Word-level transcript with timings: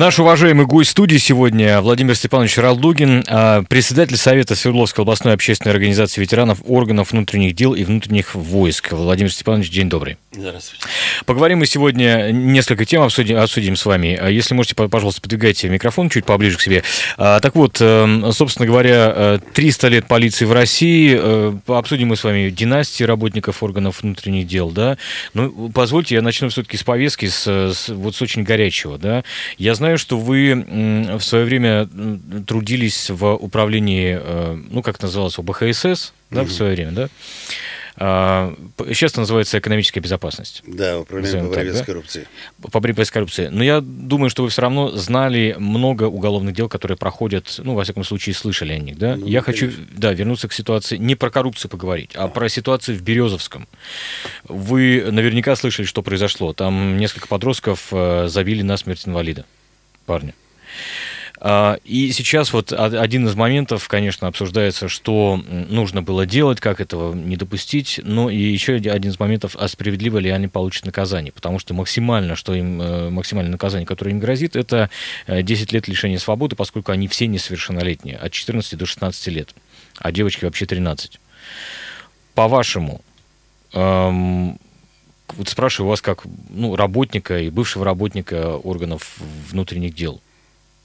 Наш 0.00 0.18
уважаемый 0.18 0.64
гость 0.64 0.92
студии 0.92 1.18
сегодня 1.18 1.82
Владимир 1.82 2.14
Степанович 2.14 2.56
Ралдугин, 2.56 3.22
а, 3.28 3.64
председатель 3.64 4.16
Совета 4.16 4.56
Свердловской 4.56 5.02
областной 5.02 5.34
общественной 5.34 5.74
организации 5.74 6.22
ветеранов 6.22 6.62
органов 6.66 7.12
внутренних 7.12 7.54
дел 7.54 7.74
и 7.74 7.84
внутренних 7.84 8.34
войск. 8.34 8.92
Владимир 8.92 9.30
Степанович, 9.30 9.68
день 9.68 9.90
добрый. 9.90 10.16
Здравствуйте. 10.32 10.86
Поговорим 11.26 11.58
мы 11.58 11.66
сегодня, 11.66 12.30
несколько 12.30 12.86
тем 12.86 13.02
обсудим, 13.02 13.36
обсудим 13.36 13.76
с 13.76 13.84
вами. 13.84 14.16
А 14.18 14.30
если 14.30 14.54
можете, 14.54 14.74
пожалуйста, 14.74 15.20
подвигайте 15.20 15.68
микрофон 15.68 16.08
чуть 16.08 16.24
поближе 16.24 16.56
к 16.56 16.62
себе. 16.62 16.82
А, 17.18 17.40
так 17.40 17.54
вот, 17.54 17.76
эм, 17.82 18.32
собственно 18.32 18.66
говоря, 18.66 19.38
300 19.52 19.86
э, 19.86 19.90
лет 19.90 20.06
полиции 20.06 20.46
в 20.46 20.52
России. 20.52 21.14
Э, 21.20 21.52
обсудим 21.66 22.08
мы 22.08 22.16
с 22.16 22.24
вами 22.24 22.48
династии 22.48 23.04
работников 23.04 23.62
органов 23.62 24.00
внутренних 24.00 24.46
дел. 24.46 24.70
Да? 24.70 24.96
Ну, 25.34 25.68
позвольте, 25.68 26.14
я 26.14 26.22
начну 26.22 26.48
все-таки 26.48 26.78
с 26.78 26.84
повестки, 26.84 27.26
с, 27.26 27.46
с, 27.46 27.88
вот 27.90 28.16
с 28.16 28.22
очень 28.22 28.44
горячего. 28.44 28.96
Да? 28.96 29.24
Я 29.58 29.74
знаю, 29.74 29.89
что 29.96 30.18
вы 30.18 30.64
в 31.18 31.20
свое 31.20 31.44
время 31.44 31.88
трудились 32.46 33.10
в 33.10 33.34
управлении, 33.34 34.18
э, 34.20 34.58
ну, 34.70 34.82
как 34.82 34.96
это 34.96 35.06
называлось, 35.06 35.38
ОБХСС, 35.38 36.12
да, 36.30 36.42
mm-hmm. 36.42 36.44
в 36.44 36.52
свое 36.52 36.74
время, 36.74 36.92
да? 36.92 37.08
А, 38.02 38.54
сейчас 38.88 39.12
это 39.12 39.20
называется 39.20 39.58
экономическая 39.58 40.00
безопасность. 40.00 40.62
Да, 40.66 41.00
управление 41.00 41.42
по 41.44 41.54
борьбе 41.54 41.72
так, 41.72 41.82
с 41.82 41.84
коррупцией. 41.84 42.26
По 42.72 42.80
борьбе 42.80 43.04
с 43.04 43.10
коррупцией. 43.10 43.50
Но 43.50 43.62
я 43.62 43.82
думаю, 43.82 44.30
что 44.30 44.42
вы 44.42 44.48
все 44.48 44.62
равно 44.62 44.90
знали 44.92 45.54
много 45.58 46.04
уголовных 46.04 46.54
дел, 46.54 46.70
которые 46.70 46.96
проходят, 46.96 47.56
ну, 47.58 47.74
во 47.74 47.84
всяком 47.84 48.04
случае, 48.04 48.34
слышали 48.34 48.72
о 48.72 48.78
них, 48.78 48.96
да? 48.96 49.16
Ну, 49.16 49.26
я 49.26 49.42
конечно. 49.42 49.68
хочу, 49.68 49.80
да, 49.92 50.14
вернуться 50.14 50.48
к 50.48 50.54
ситуации, 50.54 50.96
не 50.96 51.14
про 51.14 51.28
коррупцию 51.28 51.70
поговорить, 51.70 52.12
а 52.14 52.28
про 52.28 52.48
ситуацию 52.48 52.96
в 52.96 53.02
Березовском. 53.02 53.68
Вы 54.44 55.06
наверняка 55.10 55.54
слышали, 55.54 55.84
что 55.84 56.02
произошло. 56.02 56.54
Там 56.54 56.96
несколько 56.96 57.28
подростков 57.28 57.88
э, 57.92 58.28
забили 58.28 58.62
насмерть 58.62 59.06
инвалида 59.06 59.44
парня. 60.10 60.34
А, 61.38 61.78
и 61.84 62.10
сейчас 62.10 62.52
вот 62.52 62.72
один 62.72 63.28
из 63.28 63.36
моментов, 63.36 63.86
конечно, 63.86 64.26
обсуждается, 64.26 64.88
что 64.88 65.40
нужно 65.46 66.02
было 66.02 66.26
делать, 66.26 66.58
как 66.60 66.80
этого 66.80 67.14
не 67.14 67.36
допустить, 67.36 68.00
но 68.02 68.28
и 68.28 68.36
еще 68.36 68.74
один 68.74 69.12
из 69.12 69.20
моментов, 69.20 69.54
а 69.56 69.68
справедливо 69.68 70.18
ли 70.18 70.30
они 70.30 70.48
получат 70.48 70.84
наказание, 70.84 71.32
потому 71.32 71.60
что 71.60 71.74
максимально, 71.74 72.34
что 72.34 72.54
им, 72.54 72.82
э, 72.82 73.10
максимальное 73.10 73.52
наказание, 73.52 73.86
которое 73.86 74.10
им 74.10 74.18
грозит, 74.18 74.56
это 74.56 74.90
10 75.28 75.72
э, 75.72 75.76
лет 75.76 75.86
лишения 75.86 76.18
свободы, 76.18 76.56
поскольку 76.56 76.90
они 76.90 77.06
все 77.06 77.28
несовершеннолетние, 77.28 78.16
от 78.16 78.32
14 78.32 78.76
до 78.76 78.84
16 78.84 79.28
лет, 79.28 79.54
а 79.98 80.10
девочки 80.10 80.44
вообще 80.44 80.66
13. 80.66 81.20
По-вашему, 82.34 83.00
эм, 83.74 84.58
вот 85.34 85.48
спрашиваю 85.48 85.90
вас 85.90 86.02
как 86.02 86.24
ну, 86.48 86.76
работника 86.76 87.38
и 87.38 87.50
бывшего 87.50 87.84
работника 87.84 88.56
органов 88.56 89.16
внутренних 89.50 89.94
дел. 89.94 90.20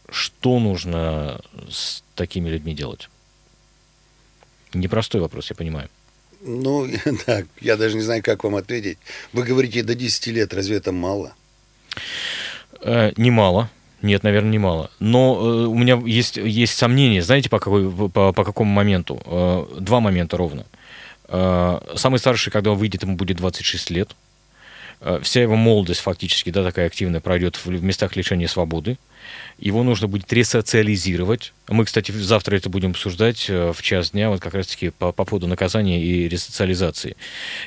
Что 0.10 0.60
нужно 0.60 1.42
с 1.70 2.04
такими 2.16 2.50
людьми 2.50 2.74
делать? 2.74 3.10
Непростой 4.74 5.22
вопрос, 5.22 5.50
я 5.50 5.56
понимаю. 5.56 5.90
Ну, 6.42 6.88
да, 7.28 7.44
я 7.62 7.78
даже 7.78 7.96
не 7.96 8.02
знаю, 8.02 8.22
как 8.24 8.44
вам 8.44 8.56
ответить. 8.56 8.98
Вы 9.34 9.44
говорите, 9.44 9.84
до 9.84 9.96
10 9.96 10.28
лет, 10.28 10.54
разве 10.54 10.78
это 10.78 10.92
мало? 10.92 11.34
Э, 12.82 13.12
немало. 13.18 13.70
Нет, 14.02 14.24
наверное, 14.24 14.52
немало. 14.52 14.92
Но 15.00 15.38
э, 15.40 15.66
у 15.66 15.76
меня 15.76 16.00
есть, 16.06 16.38
есть 16.38 16.78
сомнения. 16.78 17.24
Знаете, 17.24 17.50
по, 17.50 17.60
какой, 17.60 17.90
по, 18.10 18.34
по 18.34 18.44
какому 18.44 18.72
моменту? 18.72 19.20
Э, 19.26 19.66
два 19.80 20.00
момента 20.00 20.38
ровно. 20.38 20.66
Э, 21.28 21.80
самый 21.96 22.20
старший, 22.20 22.52
когда 22.52 22.72
он 22.72 22.78
выйдет, 22.78 23.02
ему 23.04 23.16
будет 23.16 23.38
26 23.38 23.90
лет. 23.90 24.16
Э, 25.02 25.20
вся 25.22 25.42
его 25.42 25.56
молодость 25.56 26.02
фактически, 26.02 26.50
да, 26.50 26.64
такая 26.64 26.88
активная, 26.88 27.20
пройдет 27.20 27.58
в 27.64 27.84
местах 27.84 28.16
лишения 28.16 28.48
свободы. 28.48 28.98
Его 29.58 29.84
нужно 29.84 30.08
будет 30.08 30.32
ресоциализировать. 30.32 31.54
Мы, 31.68 31.86
кстати, 31.86 32.12
завтра 32.12 32.58
это 32.58 32.70
будем 32.70 32.92
обсуждать 32.92 33.46
э, 33.50 33.72
в 33.74 33.82
час 33.82 34.12
дня, 34.12 34.30
вот 34.30 34.42
как 34.42 34.54
раз-таки 34.54 34.90
по, 34.90 35.12
по 35.12 35.26
поводу 35.26 35.48
наказания 35.48 36.02
и 36.02 36.28
ресоциализации. 36.28 37.16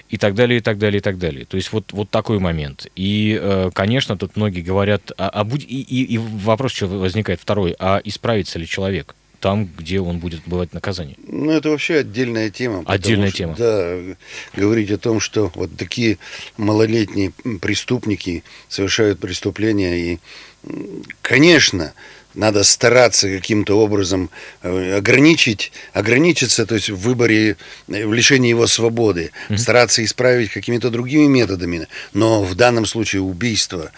И 0.08 0.18
так 0.18 0.34
далее, 0.34 0.58
и 0.58 0.60
так 0.60 0.78
далее, 0.78 0.98
и 0.98 1.02
так 1.02 1.18
далее. 1.18 1.44
То 1.46 1.56
есть 1.56 1.72
вот, 1.72 1.92
вот 1.92 2.10
такой 2.10 2.38
момент. 2.38 2.86
И, 2.94 3.38
э, 3.40 3.70
конечно, 3.74 4.16
тут 4.16 4.36
многие 4.36 4.60
говорят, 4.60 5.12
а, 5.16 5.28
а 5.28 5.44
будь, 5.44 5.64
и, 5.64 5.80
и, 5.80 6.04
и 6.04 6.18
вопрос 6.18 6.72
что 6.72 6.86
возникает 6.86 7.40
второй, 7.40 7.74
а 7.78 8.00
исправится 8.04 8.58
ли 8.58 8.66
человек? 8.66 9.14
Там, 9.40 9.68
где 9.76 10.00
он 10.00 10.18
будет 10.18 10.42
бывать 10.46 10.72
наказание. 10.72 11.16
Ну, 11.26 11.50
это 11.50 11.70
вообще 11.70 11.98
отдельная 11.98 12.50
тема. 12.50 12.82
Отдельная 12.86 13.28
что, 13.28 13.36
тема. 13.36 13.54
Да, 13.56 13.96
говорить 14.54 14.90
о 14.90 14.98
том, 14.98 15.20
что 15.20 15.52
вот 15.54 15.76
такие 15.76 16.18
малолетние 16.56 17.32
преступники 17.60 18.42
совершают 18.68 19.20
преступления 19.20 19.96
и, 19.96 20.18
конечно, 21.22 21.92
надо 22.34 22.62
стараться 22.62 23.28
каким-то 23.28 23.78
образом 23.78 24.30
э, 24.62 24.96
ограничить, 24.96 25.72
ограничиться, 25.92 26.66
то 26.66 26.74
есть 26.74 26.90
в 26.90 26.96
выборе, 26.96 27.56
э, 27.88 28.06
в 28.06 28.12
лишении 28.12 28.50
его 28.50 28.66
свободы, 28.66 29.32
mm-hmm. 29.48 29.58
стараться 29.58 30.04
исправить 30.04 30.50
какими-то 30.50 30.90
другими 30.90 31.26
методами. 31.26 31.88
Но 32.12 32.42
в 32.42 32.54
данном 32.54 32.86
случае 32.86 33.22
убийство, 33.22 33.92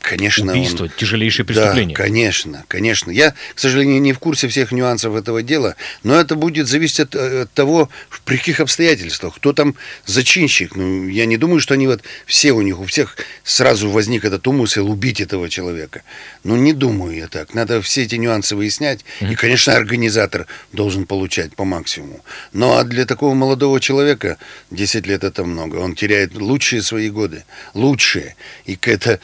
конечно... 0.00 0.52
Убийство, 0.52 0.84
он... 0.84 0.90
тяжелейшее 0.96 1.44
преступление. 1.44 1.96
Да, 1.96 2.02
конечно, 2.02 2.64
конечно. 2.68 3.10
Я, 3.10 3.34
к 3.54 3.58
сожалению, 3.58 4.00
не 4.00 4.12
в 4.12 4.18
курсе 4.20 4.48
всех 4.48 4.70
нюансов 4.72 5.14
этого 5.16 5.42
дела, 5.42 5.76
но 6.02 6.18
это 6.18 6.36
будет 6.36 6.68
зависеть 6.68 7.00
от, 7.00 7.14
э, 7.16 7.42
от 7.42 7.52
того, 7.52 7.90
при 8.24 8.36
каких 8.36 8.60
обстоятельствах, 8.60 9.34
кто 9.36 9.52
там 9.52 9.74
зачинщик. 10.06 10.76
Ну, 10.76 11.08
я 11.08 11.26
не 11.26 11.36
думаю, 11.36 11.60
что 11.60 11.74
они 11.74 11.88
вот 11.88 12.02
все 12.26 12.52
у 12.52 12.62
них, 12.62 12.78
у 12.78 12.84
всех 12.84 13.16
сразу 13.42 13.90
возник 13.90 14.24
этот 14.24 14.46
умысел 14.46 14.88
убить 14.88 15.20
этого 15.20 15.48
человека. 15.48 16.02
Ну, 16.44 16.56
не 16.56 16.72
думаю 16.72 17.16
я 17.16 17.23
так. 17.28 17.54
Надо 17.54 17.80
все 17.82 18.02
эти 18.02 18.16
нюансы 18.16 18.56
выяснять. 18.56 19.04
Mm-hmm. 19.20 19.32
И, 19.32 19.34
конечно, 19.34 19.74
организатор 19.74 20.46
должен 20.72 21.06
получать 21.06 21.54
по 21.54 21.64
максимуму. 21.64 22.24
Но 22.52 22.78
а 22.78 22.84
для 22.84 23.04
такого 23.06 23.34
молодого 23.34 23.80
человека 23.80 24.38
10 24.70 25.06
лет 25.06 25.24
это 25.24 25.44
много. 25.44 25.76
Он 25.76 25.94
теряет 25.94 26.34
лучшие 26.34 26.82
свои 26.82 27.10
годы. 27.10 27.44
Лучшие. 27.74 28.36
И 28.66 28.78
это 28.82 29.20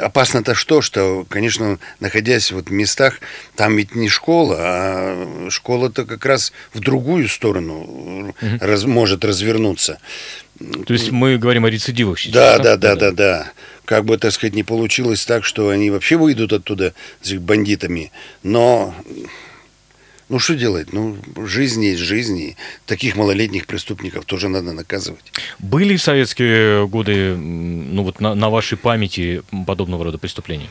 опасно-то 0.00 0.54
что, 0.54 0.82
что, 0.82 1.26
конечно, 1.28 1.78
находясь 2.00 2.52
вот 2.52 2.68
в 2.68 2.72
местах, 2.72 3.20
там 3.56 3.76
ведь 3.76 3.94
не 3.94 4.08
школа, 4.08 4.56
а 4.58 5.46
школа-то 5.50 6.04
как 6.04 6.24
раз 6.26 6.52
в 6.72 6.80
другую 6.80 7.28
сторону 7.28 8.34
mm-hmm. 8.40 8.64
раз, 8.64 8.84
может 8.84 9.24
развернуться. 9.24 9.98
То 10.86 10.92
есть 10.92 11.10
мы 11.10 11.38
говорим 11.38 11.64
о 11.64 11.70
рецидивах 11.70 12.18
сейчас? 12.18 12.34
Да, 12.34 12.58
да, 12.58 12.76
да, 12.76 12.94
да, 12.94 13.10
да. 13.10 13.12
да 13.12 13.52
как 13.90 14.04
бы, 14.04 14.18
так 14.18 14.30
сказать, 14.30 14.54
не 14.54 14.62
получилось 14.62 15.26
так, 15.26 15.44
что 15.44 15.68
они 15.68 15.90
вообще 15.90 16.16
выйдут 16.16 16.52
оттуда 16.52 16.94
с 17.22 17.32
бандитами. 17.32 18.12
Но, 18.44 18.94
ну 20.28 20.38
что 20.38 20.54
делать? 20.54 20.92
Ну, 20.92 21.16
жизнь 21.44 21.82
есть 21.82 21.98
жизнь, 21.98 22.38
и 22.38 22.56
таких 22.86 23.16
малолетних 23.16 23.66
преступников 23.66 24.26
тоже 24.26 24.48
надо 24.48 24.72
наказывать. 24.72 25.32
Были 25.58 25.96
в 25.96 26.02
советские 26.02 26.86
годы, 26.86 27.34
ну 27.34 28.04
вот 28.04 28.20
на, 28.20 28.36
на 28.36 28.48
вашей 28.48 28.78
памяти 28.78 29.42
подобного 29.66 30.04
рода 30.04 30.18
преступления? 30.18 30.70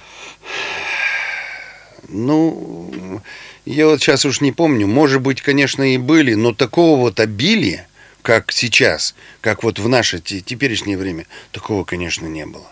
Ну, 2.07 3.21
я 3.65 3.87
вот 3.87 3.99
сейчас 3.99 4.23
уж 4.23 4.39
не 4.39 4.53
помню. 4.53 4.87
Может 4.87 5.19
быть, 5.19 5.41
конечно, 5.41 5.83
и 5.93 5.97
были, 5.97 6.35
но 6.35 6.53
такого 6.53 6.97
вот 6.97 7.19
обилия, 7.19 7.85
как 8.21 8.53
сейчас, 8.53 9.13
как 9.41 9.63
вот 9.63 9.77
в 9.77 9.89
наше 9.89 10.19
теперешнее 10.21 10.97
время, 10.97 11.25
такого, 11.51 11.83
конечно, 11.83 12.25
не 12.25 12.45
было 12.45 12.69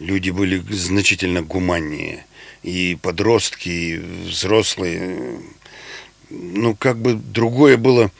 люди 0.00 0.30
были 0.30 0.62
значительно 0.70 1.42
гуманнее. 1.42 2.26
И 2.62 2.98
подростки, 3.00 3.68
и 3.68 3.96
взрослые. 4.28 5.40
Ну, 6.28 6.74
как 6.74 6.98
бы 6.98 7.14
другое 7.14 7.76
было 7.76 8.10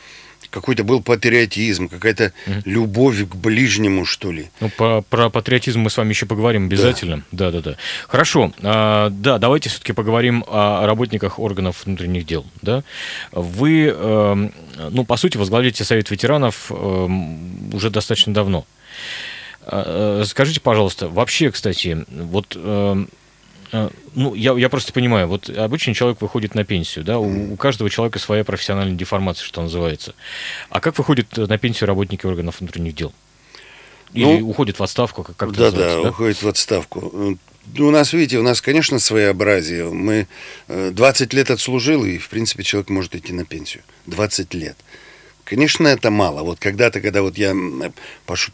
какой-то 0.50 0.84
был 0.84 1.02
патриотизм, 1.02 1.88
какая-то 1.88 2.32
mm 2.46 2.62
любовь 2.64 3.28
к 3.28 3.34
ближнему, 3.36 4.04
что 4.04 4.32
ли. 4.32 4.50
Ну, 4.60 4.68
по, 4.68 5.02
про 5.02 5.30
патриотизм 5.30 5.80
мы 5.80 5.90
с 5.90 5.96
вами 5.96 6.10
еще 6.10 6.26
поговорим 6.26 6.66
обязательно. 6.66 7.22
Да, 7.32 7.50
да, 7.50 7.60
да. 7.60 7.70
да. 7.70 7.76
Хорошо. 8.08 8.52
А, 8.62 9.10
да, 9.10 9.38
давайте 9.38 9.68
все-таки 9.68 9.92
поговорим 9.92 10.44
о 10.48 10.86
работниках 10.86 11.38
органов 11.38 11.84
внутренних 11.84 12.26
дел. 12.26 12.44
Да? 12.62 12.82
Вы, 13.32 13.92
э, 13.94 14.48
ну, 14.90 15.04
по 15.04 15.16
сути, 15.16 15.36
возглавляете 15.36 15.84
Совет 15.84 16.10
ветеранов 16.10 16.66
э, 16.70 17.08
уже 17.72 17.90
достаточно 17.90 18.34
давно. 18.34 18.66
А, 19.66 20.20
э, 20.22 20.24
скажите, 20.24 20.60
пожалуйста, 20.60 21.08
вообще, 21.08 21.50
кстати, 21.50 22.04
вот 22.08 22.56
э, 22.56 23.04
А, 23.72 23.90
Ну, 24.14 24.34
я, 24.34 24.52
я 24.54 24.68
просто 24.68 24.92
понимаю, 24.92 25.28
вот 25.28 25.48
обычный 25.48 25.94
человек 25.94 26.20
выходит 26.20 26.54
на 26.54 26.64
пенсию, 26.64 27.04
да, 27.04 27.18
у, 27.18 27.52
у 27.52 27.56
каждого 27.56 27.88
человека 27.88 28.18
своя 28.18 28.42
профессиональная 28.44 28.96
деформация, 28.96 29.44
что 29.44 29.62
называется. 29.62 30.14
А 30.70 30.80
как 30.80 30.98
выходят 30.98 31.36
на 31.36 31.58
пенсию 31.58 31.86
работники 31.86 32.26
органов 32.26 32.60
внутренних 32.60 32.94
дел? 32.94 33.12
Или 34.12 34.24
Ну, 34.24 34.48
уходят 34.48 34.78
в 34.78 34.82
отставку, 34.82 35.22
как, 35.22 35.36
как 35.36 35.52
да, 35.52 35.66
называется, 35.66 36.02
да, 36.02 36.10
уходит 36.10 36.42
в 36.42 36.48
отставку. 36.48 37.38
Э, 37.76 37.82
У 37.82 37.90
нас, 37.90 38.12
видите, 38.12 38.38
у 38.38 38.42
нас, 38.42 38.60
конечно, 38.60 38.98
своеобразие. 38.98 39.84
Мы 39.84 40.26
э, 40.66 40.90
20 40.92 41.32
лет 41.32 41.50
отслужил, 41.52 42.04
и, 42.04 42.18
в 42.18 42.28
принципе, 42.28 42.64
человек 42.64 42.90
может 42.90 43.14
идти 43.14 43.32
на 43.32 43.44
пенсию. 43.44 43.84
20 44.06 44.52
лет. 44.54 44.76
Конечно, 45.50 45.88
это 45.88 46.12
мало. 46.12 46.44
Вот 46.44 46.60
когда-то, 46.60 47.00
когда 47.00 47.22
вот 47.22 47.36
я 47.36 47.52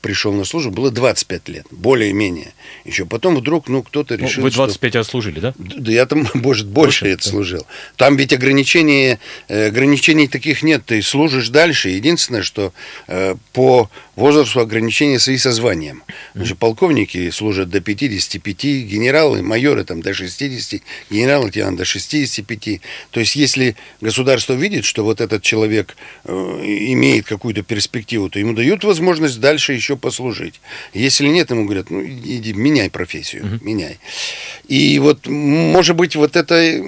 пришел 0.01 0.33
на 0.33 0.47
службу, 0.47 0.71
было 0.73 0.91
25 0.91 1.49
лет, 1.51 1.67
более-менее. 1.71 2.55
Еще 2.87 3.05
потом 3.05 3.37
вдруг, 3.37 3.69
ну, 3.69 3.83
кто-то 3.83 4.17
Ну, 4.17 4.25
решил, 4.27 4.43
вы 4.43 4.51
что- 4.51 4.61
25 4.65 4.97
отслужили, 4.97 5.41
да? 5.41 5.53
Да 5.59 5.93
я 5.93 6.07
там, 6.07 6.27
может, 6.35 6.67
больше 6.67 7.03
Больше, 7.05 7.09
это 7.09 7.25
да. 7.25 7.31
служил. 7.31 7.67
Там 7.97 8.17
ведь 8.17 8.33
ограничений, 8.33 9.19
э, 9.49 9.67
ограничений 9.67 10.27
таких 10.27 10.63
нет. 10.63 10.87
Ты 10.87 11.03
служишь 11.03 11.51
дальше. 11.51 11.91
Единственное, 11.91 12.43
что 12.43 12.73
э, 13.09 13.35
по 13.53 13.91
возрасту 14.17 14.61
ограничения 14.61 15.19
свои 15.19 15.37
со 15.37 15.53
званием. 15.53 16.03
Значит, 16.35 16.59
полковники 16.59 17.31
служат 17.31 17.69
до 17.71 17.81
55, 17.81 18.65
генералы, 18.65 19.43
майоры 19.43 19.85
там 19.85 20.01
до 20.01 20.15
60, 20.15 20.81
генерал-лейтенант 21.11 21.77
до 21.77 21.85
65. 21.85 22.81
То 23.11 23.21
есть, 23.21 23.37
если 23.37 23.77
государство 24.01 24.55
видит, 24.55 24.85
что 24.85 25.05
вот 25.05 25.21
этот 25.21 25.43
человек 25.43 25.97
э, 26.25 26.33
имеет 26.33 27.27
какую-то 27.27 27.63
перспективу, 27.63 28.31
то 28.31 28.39
ему 28.39 28.55
дают 28.55 28.85
возможность 28.85 29.39
дальше 29.39 29.75
еще 29.75 29.97
послужить. 29.97 30.61
Если 30.95 31.29
нет, 31.29 31.51
ему 31.51 31.65
говорят, 31.65 31.91
ну, 31.91 32.03
иди, 32.05 32.55
меняй 32.55 32.91
профессию, 32.91 33.61
меняй. 33.63 33.99
И 34.69 34.99
вот, 34.99 35.27
может 35.27 35.95
быть, 35.95 36.17
вот 36.17 36.37
это 36.37 36.83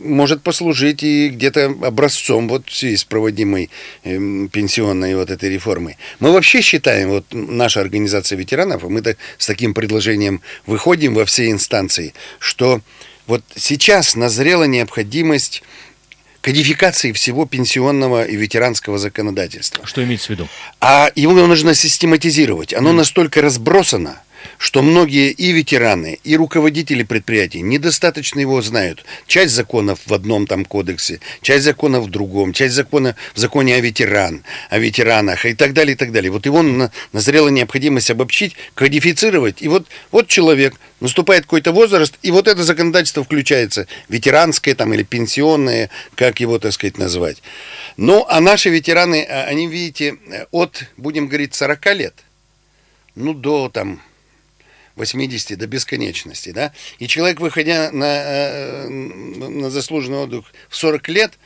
может 0.00 0.42
послужить 0.42 1.02
и 1.02 1.28
где-то 1.28 1.66
образцом 1.82 2.48
вот 2.48 2.64
с 2.70 3.04
проводимой 3.04 3.70
эм, 4.04 4.48
пенсионной 4.48 5.14
вот 5.14 5.30
этой 5.30 5.50
реформой. 5.50 5.96
Мы 6.20 6.32
вообще 6.32 6.60
считаем, 6.60 7.08
вот 7.10 7.26
наша 7.32 7.80
организация 7.80 8.36
ветеранов, 8.36 8.82
мы 8.84 9.02
так, 9.02 9.16
с 9.38 9.46
таким 9.46 9.74
предложением 9.74 10.40
выходим 10.66 11.14
во 11.14 11.24
все 11.24 11.50
инстанции, 11.50 12.14
что 12.38 12.80
вот 13.26 13.42
сейчас 13.54 14.16
назрела 14.16 14.64
необходимость 14.64 15.62
кодификации 16.40 17.12
всего 17.12 17.46
пенсионного 17.46 18.24
и 18.24 18.36
ветеранского 18.36 18.98
законодательства. 18.98 19.86
Что 19.86 20.02
имеется 20.04 20.28
в 20.28 20.30
виду? 20.30 20.48
А 20.80 21.10
его 21.14 21.34
нужно 21.34 21.74
систематизировать. 21.74 22.72
Оно 22.72 22.92
настолько 22.92 23.42
разбросано, 23.42 24.22
что 24.58 24.82
многие 24.82 25.30
и 25.30 25.52
ветераны, 25.52 26.18
и 26.24 26.36
руководители 26.36 27.02
предприятий 27.02 27.60
недостаточно 27.60 28.40
его 28.40 28.60
знают. 28.62 29.04
Часть 29.26 29.54
законов 29.54 30.00
в 30.06 30.14
одном 30.14 30.46
там 30.46 30.64
кодексе, 30.64 31.20
часть 31.42 31.64
законов 31.64 32.04
в 32.04 32.10
другом, 32.10 32.52
часть 32.52 32.74
закона 32.74 33.16
в 33.34 33.38
законе 33.38 33.76
о 33.76 33.80
ветеран, 33.80 34.44
о 34.70 34.78
ветеранах 34.78 35.44
и 35.46 35.54
так 35.54 35.72
далее, 35.72 35.94
и 35.94 35.96
так 35.96 36.12
далее. 36.12 36.30
Вот 36.30 36.46
его 36.46 36.62
на- 36.62 36.90
назрела 37.12 37.48
необходимость 37.48 38.10
обобщить, 38.10 38.56
кодифицировать. 38.74 39.62
И 39.62 39.68
вот, 39.68 39.86
вот 40.10 40.28
человек, 40.28 40.74
наступает 41.00 41.42
какой-то 41.44 41.72
возраст, 41.72 42.18
и 42.22 42.30
вот 42.30 42.48
это 42.48 42.64
законодательство 42.64 43.24
включается, 43.24 43.86
ветеранское 44.08 44.74
там 44.74 44.92
или 44.94 45.02
пенсионное, 45.02 45.90
как 46.14 46.40
его, 46.40 46.58
так 46.58 46.72
сказать, 46.72 46.98
назвать. 46.98 47.42
Ну, 47.96 48.24
а 48.28 48.40
наши 48.40 48.70
ветераны, 48.70 49.24
а, 49.28 49.44
они, 49.44 49.66
видите, 49.68 50.16
э, 50.30 50.46
от, 50.50 50.84
будем 50.96 51.28
говорить, 51.28 51.54
40 51.54 51.94
лет, 51.94 52.14
ну, 53.14 53.34
до 53.34 53.68
там 53.68 54.00
80 54.98 55.56
до 55.56 55.66
бесконечности, 55.66 56.50
да, 56.50 56.72
и 56.98 57.06
человек, 57.06 57.40
выходя 57.40 57.90
на, 57.92 58.06
э, 58.06 58.88
на 58.88 59.70
заслуженный 59.70 60.18
отдых 60.18 60.52
в 60.68 60.76
40 60.76 61.08
лет, 61.08 61.38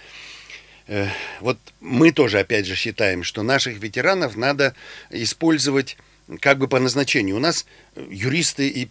э, 0.89 1.07
вот 1.41 1.59
мы 1.81 2.13
тоже, 2.13 2.41
опять 2.41 2.67
же, 2.67 2.75
считаем, 2.75 3.23
что 3.23 3.43
наших 3.43 3.79
ветеранов 3.79 4.37
надо 4.37 4.75
использовать 5.11 5.97
как 6.41 6.59
бы 6.59 6.69
по 6.69 6.79
назначению. 6.79 7.37
У 7.37 7.41
нас 7.41 7.67
юристы 7.97 8.69
и 8.69 8.89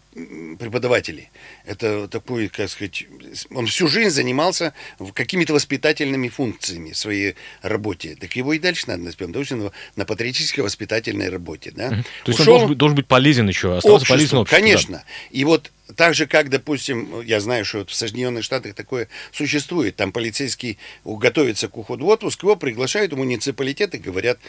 преподаватели. 0.57 1.29
Это 1.65 2.07
такой, 2.07 2.49
как 2.49 2.69
сказать, 2.69 3.05
он 3.49 3.65
всю 3.67 3.87
жизнь 3.87 4.09
занимался 4.11 4.73
какими-то 5.13 5.53
воспитательными 5.53 6.29
функциями 6.29 6.91
в 6.91 6.97
своей 6.97 7.35
работе. 7.61 8.15
Так 8.19 8.35
его 8.35 8.53
и 8.53 8.59
дальше 8.59 8.83
надо 8.87 9.03
наспевать. 9.03 9.33
Допустим, 9.33 9.71
на 9.95 10.05
патриотической 10.05 10.63
воспитательной 10.63 11.29
работе. 11.29 11.71
Да? 11.71 11.89
То 11.89 12.31
есть 12.31 12.39
он 12.39 12.45
Ушел- 12.45 12.45
должен 12.45 12.67
быть, 12.69 12.77
должен 12.77 12.95
быть 12.95 13.07
полезен 13.07 13.47
еще, 13.47 13.77
оставаться 13.77 14.13
обществу, 14.13 14.13
полезен 14.13 14.37
обществу. 14.37 14.57
да. 14.57 14.61
Конечно. 14.61 15.03
И 15.31 15.43
вот 15.45 15.71
так 15.95 16.13
же, 16.15 16.25
как, 16.25 16.49
допустим, 16.49 17.21
я 17.21 17.39
знаю, 17.39 17.65
что 17.65 17.79
вот 17.79 17.89
в 17.89 17.95
Соединенных 17.95 18.43
Штатах 18.43 18.73
такое 18.75 19.07
существует. 19.31 19.95
Там 19.95 20.11
полицейский 20.11 20.77
готовится 21.03 21.67
к 21.67 21.77
уходу 21.77 22.05
в 22.05 22.09
отпуск, 22.09 22.43
его 22.43 22.55
приглашают 22.55 23.13
в 23.13 23.17
муниципалитет 23.17 23.95
и 23.95 23.97
говорят, 23.97 24.39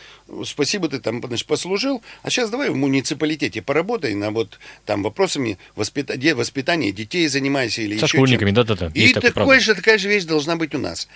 спасибо, 0.45 0.89
ты 0.89 1.01
там 1.01 1.21
значит, 1.25 1.47
послужил, 1.47 2.03
а 2.23 2.31
сейчас 2.31 2.51
давай 2.51 2.71
в 2.71 2.77
муниципалитете 2.77 3.63
поработай 3.63 4.15
на 4.15 4.31
вот 4.31 4.42
там 4.85 5.03
вопросами 5.03 5.59
воспита- 5.77 6.17
воспитания 6.35 6.93
детей 6.93 7.27
занимайся 7.29 7.83
или 7.83 7.99
Со 7.99 8.05
еще 8.07 8.17
школьниками, 8.19 8.51
чем-то». 8.51 8.65
да-да-да. 8.65 8.93
И 9.01 9.13
такой 9.13 9.33
правда. 9.33 9.61
же, 9.61 9.75
такая 9.75 9.99
же 9.99 10.09
вещь 10.09 10.25
должна 10.25 10.57
быть 10.57 10.75
у 10.75 10.79
нас. 10.79 11.09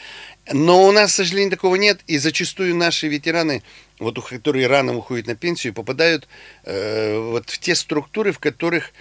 Но 0.53 0.87
у 0.87 0.93
нас, 0.93 1.13
к 1.13 1.15
сожалению, 1.17 1.51
такого 1.51 1.77
нет. 1.77 2.01
И 2.07 2.19
зачастую 2.19 2.75
наши 2.77 3.09
ветераны, 3.09 3.63
вот, 3.99 4.19
у- 4.19 4.23
которые 4.23 4.67
рано 4.67 4.97
уходят 4.97 5.27
на 5.27 5.35
пенсию, 5.35 5.75
попадают 5.75 6.29
э, 6.65 7.19
вот 7.19 7.51
в 7.51 7.59
те 7.59 7.75
структуры, 7.75 8.33
в 8.33 8.39
которых 8.39 8.93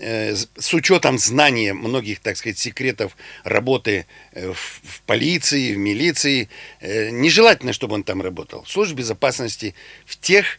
э, 0.00 0.34
с 0.34 0.74
учетом 0.74 1.18
знания 1.18 1.74
многих, 1.74 2.20
так 2.20 2.36
сказать, 2.36 2.58
секретов 2.58 3.16
работы 3.44 4.06
э, 4.32 4.52
в, 4.52 5.02
полиции, 5.06 5.74
в 5.74 5.78
милиции, 5.78 6.48
э, 6.80 7.10
нежелательно, 7.10 7.72
чтобы 7.72 7.94
он 7.94 8.04
там 8.04 8.22
работал. 8.22 8.62
В 8.64 8.70
службе 8.70 8.98
безопасности, 8.98 9.74
в 10.06 10.16
тех, 10.18 10.58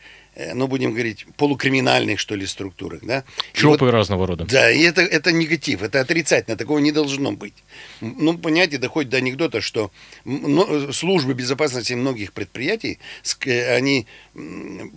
ну, 0.54 0.68
будем 0.68 0.94
говорить, 0.94 1.26
полукриминальных, 1.38 2.20
что 2.20 2.36
ли, 2.36 2.46
структурах, 2.48 3.02
да. 3.04 3.24
И 3.54 3.64
вот- 3.64 3.80
Чопы 3.80 3.92
разного 3.92 4.26
рода. 4.28 4.46
да, 4.46 4.72
и 4.72 4.82
это, 4.82 5.02
это 5.02 5.32
негатив, 5.32 5.84
это 5.84 6.00
отрицательно, 6.00 6.58
такого 6.58 6.80
не 6.80 6.92
должно 6.92 7.32
быть. 7.32 7.54
Ну, 8.02 8.38
понимаете, 8.38 8.78
доходит 8.78 9.12
до 9.12 9.18
анекдота, 9.18 9.62
что 9.62 9.92
но- 10.26 10.92
службы 10.92 11.34
безопасности 11.34 11.94
многих 11.94 12.34
предприятий, 12.34 13.00
э, 13.46 13.76
они 13.76 14.08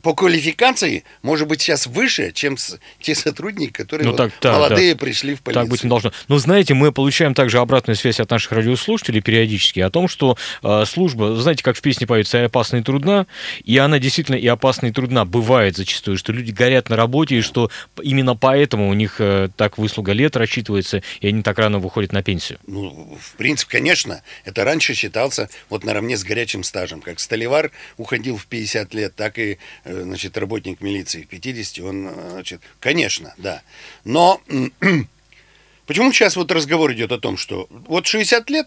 по 0.03 0.15
квалификации, 0.15 1.05
может 1.23 1.47
быть, 1.49 1.61
сейчас 1.61 1.87
выше, 1.87 2.33
чем 2.33 2.57
те 3.01 3.15
сотрудники, 3.15 3.73
которые 3.73 4.07
Ну, 4.07 4.13
вот 4.13 4.17
так, 4.17 4.33
да, 4.41 4.53
молодые 4.55 4.95
да. 4.95 4.99
пришли 5.01 5.35
в 5.35 5.43
полицию. 5.43 5.63
Так 5.65 5.71
быть 5.71 5.85
не 5.85 5.91
должно. 5.91 6.13
Но 6.29 6.39
знаете, 6.39 6.73
мы 6.73 6.93
получаем 6.93 7.35
также 7.35 7.59
обратную 7.59 7.97
связь 7.97 8.21
от 8.21 8.31
наших 8.31 8.53
радиослушателей 8.53 9.21
периодически 9.21 9.81
о 9.81 9.91
том, 9.91 10.09
что 10.09 10.39
э, 10.63 10.85
служба, 10.87 11.37
знаете, 11.37 11.63
как 11.63 11.77
в 11.77 11.83
песне 11.83 12.07
поется, 12.07 12.45
опасна 12.47 12.77
и 12.79 12.83
трудна, 12.83 13.27
и 13.65 13.77
она 13.77 13.99
действительно 13.99 14.37
и 14.37 14.47
опасна 14.47 14.87
и 14.87 14.93
трудна 14.93 15.26
бывает 15.27 15.77
зачастую, 15.77 16.17
что 16.17 16.33
люди 16.33 16.51
горят 16.51 16.89
на 16.89 16.97
работе, 16.97 17.37
и 17.37 17.41
что 17.41 17.71
именно 18.03 18.35
поэтому 18.37 18.89
у 18.89 18.95
них 18.95 19.17
э, 19.21 19.49
так 19.57 19.79
выслуга 19.79 20.13
лет 20.13 20.37
рассчитывается, 20.37 21.03
и 21.21 21.29
они 21.29 21.43
так 21.43 21.59
рано 21.59 21.79
выходят 21.79 22.13
на 22.13 22.23
пенсию. 22.23 22.59
Ну, 22.67 23.19
в 23.21 23.37
принципе, 23.37 23.73
конечно, 23.73 24.23
это 24.45 24.65
раньше 24.65 24.95
считался 24.95 25.49
вот 25.69 25.85
наравне 25.85 26.17
с 26.17 26.25
горячим 26.25 26.63
стажем. 26.63 27.01
Как 27.01 27.21
столевар 27.21 27.71
уходил 27.97 28.37
в 28.37 28.47
50 28.47 28.95
лет, 28.95 29.15
так 29.15 29.39
и, 29.39 29.59
э, 29.85 30.03
значит, 30.03 30.37
работник 30.39 30.81
милиции 30.81 31.23
в 31.23 31.29
50, 31.29 31.85
он, 31.85 32.09
э, 32.09 32.31
значит, 32.31 32.61
конечно, 32.81 33.35
да. 33.39 33.63
Но 34.05 34.41
почему 35.87 36.13
сейчас 36.13 36.37
вот 36.37 36.51
разговор 36.53 36.93
идет 36.93 37.13
о 37.13 37.19
том, 37.19 37.37
что 37.37 37.67
вот 37.71 38.07
60 38.07 38.49
лет, 38.51 38.67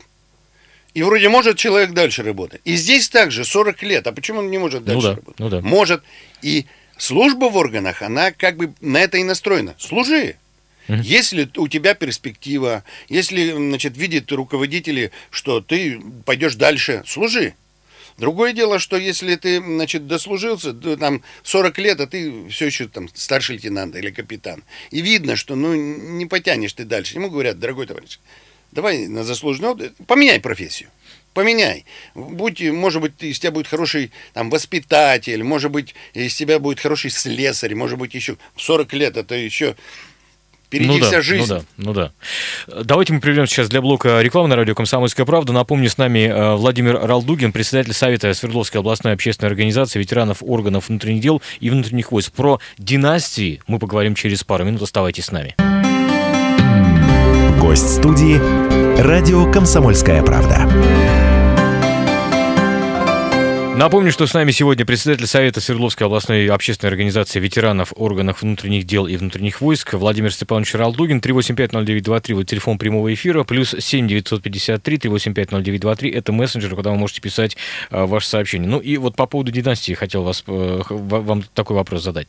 и 0.94 1.04
вроде 1.04 1.30
может 1.30 1.58
человек 1.58 1.92
дальше 1.92 2.24
работать. 2.24 2.62
И 2.66 2.76
здесь 2.76 3.10
также 3.10 3.46
40 3.46 3.84
лет, 3.84 4.08
а 4.08 4.12
почему 4.12 4.40
он 4.40 4.50
не 4.52 4.58
может 4.58 4.82
Ну 4.82 4.86
дальше 4.88 5.08
да, 5.08 5.16
работать? 5.16 5.40
ну 5.40 5.50
да. 5.50 5.62
Может. 5.62 6.04
И 6.42 6.66
служба 6.98 7.46
в 7.46 7.56
органах, 7.58 8.02
она 8.02 8.32
как 8.32 8.58
бы 8.58 8.74
на 8.82 9.00
это 9.00 9.18
и 9.18 9.24
настроена. 9.24 9.76
Служи. 9.78 10.36
Если 10.88 11.48
у 11.58 11.68
тебя 11.68 11.94
перспектива, 11.94 12.84
если, 13.10 13.52
значит, 13.52 13.96
видят 13.96 14.32
руководители, 14.32 15.12
что 15.30 15.62
ты 15.62 16.02
пойдешь 16.26 16.56
дальше, 16.56 17.04
служи. 17.06 17.54
Другое 18.18 18.54
дело, 18.54 18.80
что 18.80 18.98
если 18.98 19.36
ты, 19.36 19.62
значит, 19.62 20.08
дослужился, 20.08 20.74
там, 20.74 21.22
40 21.44 21.78
лет, 21.78 22.02
а 22.02 22.08
ты 22.08 22.50
все 22.50 22.66
еще 22.66 22.88
там 22.88 23.08
старший 23.14 23.56
лейтенант 23.56 23.96
или 23.96 24.10
капитан, 24.10 24.64
и 24.90 25.02
видно, 25.02 25.36
что, 25.36 25.56
ну, 25.56 25.74
не 25.76 26.26
потянешь 26.26 26.74
ты 26.74 26.86
дальше. 26.86 27.16
Ему 27.16 27.30
говорят, 27.30 27.60
дорогой 27.60 27.86
товарищ, 27.86 28.20
давай 28.72 29.08
на 29.08 29.24
заслуженный 29.24 29.70
отдых, 29.70 29.92
поменяй 30.08 30.40
профессию. 30.40 30.90
Поменяй. 31.34 31.86
Будь, 32.16 32.62
может 32.62 33.02
быть, 33.02 33.14
из 33.20 33.40
тебя 33.40 33.52
будет 33.52 33.68
хороший 33.68 34.12
там, 34.34 34.50
воспитатель, 34.50 35.44
может 35.44 35.72
быть, 35.72 35.94
из 36.14 36.36
тебя 36.36 36.60
будет 36.60 36.80
хороший 36.80 37.12
слесарь, 37.12 37.76
может 37.76 38.00
быть, 38.00 38.14
еще 38.16 38.38
в 38.56 38.62
40 38.62 38.94
лет 38.94 39.16
это 39.16 39.36
еще 39.36 39.76
впереди 40.70 41.00
ну, 41.00 41.00
вся 41.00 41.18
да, 41.18 41.22
жизнь. 41.22 41.54
Ну 41.54 41.60
да, 41.60 41.64
ну 41.78 41.94
да. 41.94 42.84
Давайте 42.84 43.14
мы 43.14 43.22
прервем 43.22 43.48
сейчас 43.48 43.70
для 43.70 43.82
блока 43.82 44.22
рекламы 44.22 44.50
на 44.50 44.56
радио 44.56 44.76
«Комсомольская 44.76 45.26
правда». 45.26 45.52
Напомню, 45.52 45.90
с 45.90 45.98
нами 45.98 46.28
э, 46.28 46.56
Владимир 46.56 47.00
Ралдугин, 47.00 47.52
председатель 47.52 47.94
Совета 47.94 48.32
Свердловской 48.34 48.80
областной 48.80 49.14
общественной 49.14 49.50
организации 49.50 49.98
ветеранов 49.98 50.38
органов 50.42 50.90
внутренних 50.90 51.22
дел 51.22 51.42
и 51.60 51.72
внутренних 51.72 52.12
войск. 52.12 52.32
Про 52.34 52.60
династии 52.78 53.62
мы 53.66 53.80
поговорим 53.80 54.14
через 54.14 54.44
пару 54.44 54.64
минут. 54.64 54.84
Оставайтесь 54.84 55.26
с 55.26 55.32
нами. 55.32 55.56
Гость 57.58 57.96
студии 57.96 58.40
«Радио 59.02 59.52
Комсомольская 59.52 60.22
правда». 60.24 61.29
Напомню, 63.80 64.12
что 64.12 64.28
с 64.28 64.34
нами 64.34 64.52
сегодня 64.52 64.86
председатель 64.86 65.26
Совета 65.26 65.62
Свердловской 65.62 66.06
областной 66.06 66.48
общественной 66.48 66.90
организации 66.90 67.40
ветеранов 67.40 67.94
органов 67.96 68.42
внутренних 68.42 68.84
дел 68.84 69.08
и 69.08 69.16
внутренних 69.16 69.62
войск 69.62 69.94
Владимир 69.94 70.34
Степанович 70.34 70.74
Ралдугин. 70.74 71.20
3850923, 71.20 72.34
вот 72.34 72.46
телефон 72.46 72.78
прямого 72.78 73.14
эфира, 73.14 73.46
плюс 73.46 73.74
7953 73.80 74.98
3850923, 74.98 76.14
это 76.14 76.34
мессенджер, 76.34 76.76
куда 76.76 76.90
вы 76.90 76.98
можете 76.98 77.22
писать 77.22 77.56
а, 77.90 78.06
ваше 78.06 78.28
сообщение. 78.28 78.68
Ну 78.68 78.80
и 78.80 78.98
вот 78.98 79.16
по 79.16 79.28
поводу 79.28 79.54
династии 79.54 79.94
хотел 79.94 80.24
вас, 80.24 80.44
а, 80.46 80.82
вам 80.90 81.44
такой 81.54 81.78
вопрос 81.78 82.04
задать. 82.04 82.28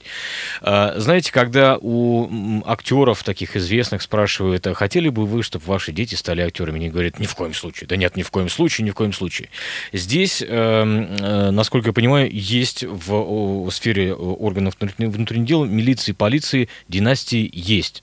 А, 0.60 0.94
знаете, 1.00 1.32
когда 1.32 1.78
у 1.80 2.62
актеров 2.64 3.24
таких 3.24 3.56
известных 3.56 4.02
спрашивают, 4.02 4.68
а 4.68 4.74
хотели 4.74 5.08
бы 5.08 5.26
вы, 5.26 5.42
чтобы 5.42 5.64
ваши 5.64 5.90
дети 5.90 6.14
стали 6.14 6.42
актерами, 6.42 6.76
они 6.76 6.90
говорят, 6.90 7.18
ни 7.18 7.26
в 7.26 7.34
коем 7.34 7.54
случае. 7.54 7.88
Да 7.88 7.96
нет, 7.96 8.14
ни 8.14 8.22
в 8.22 8.30
коем 8.30 8.48
случае, 8.48 8.84
ни 8.84 8.92
в 8.92 8.94
коем 8.94 9.12
случае. 9.12 9.48
Здесь 9.92 10.44
э, 10.46 11.39
Э, 11.39 11.39
насколько 11.50 11.88
я 11.88 11.92
понимаю, 11.92 12.30
есть 12.32 12.84
в, 12.84 13.70
сфере 13.70 14.14
органов 14.14 14.74
внутренних 14.80 15.46
дел, 15.46 15.64
милиции, 15.64 16.12
полиции, 16.12 16.68
династии 16.88 17.50
есть. 17.52 18.02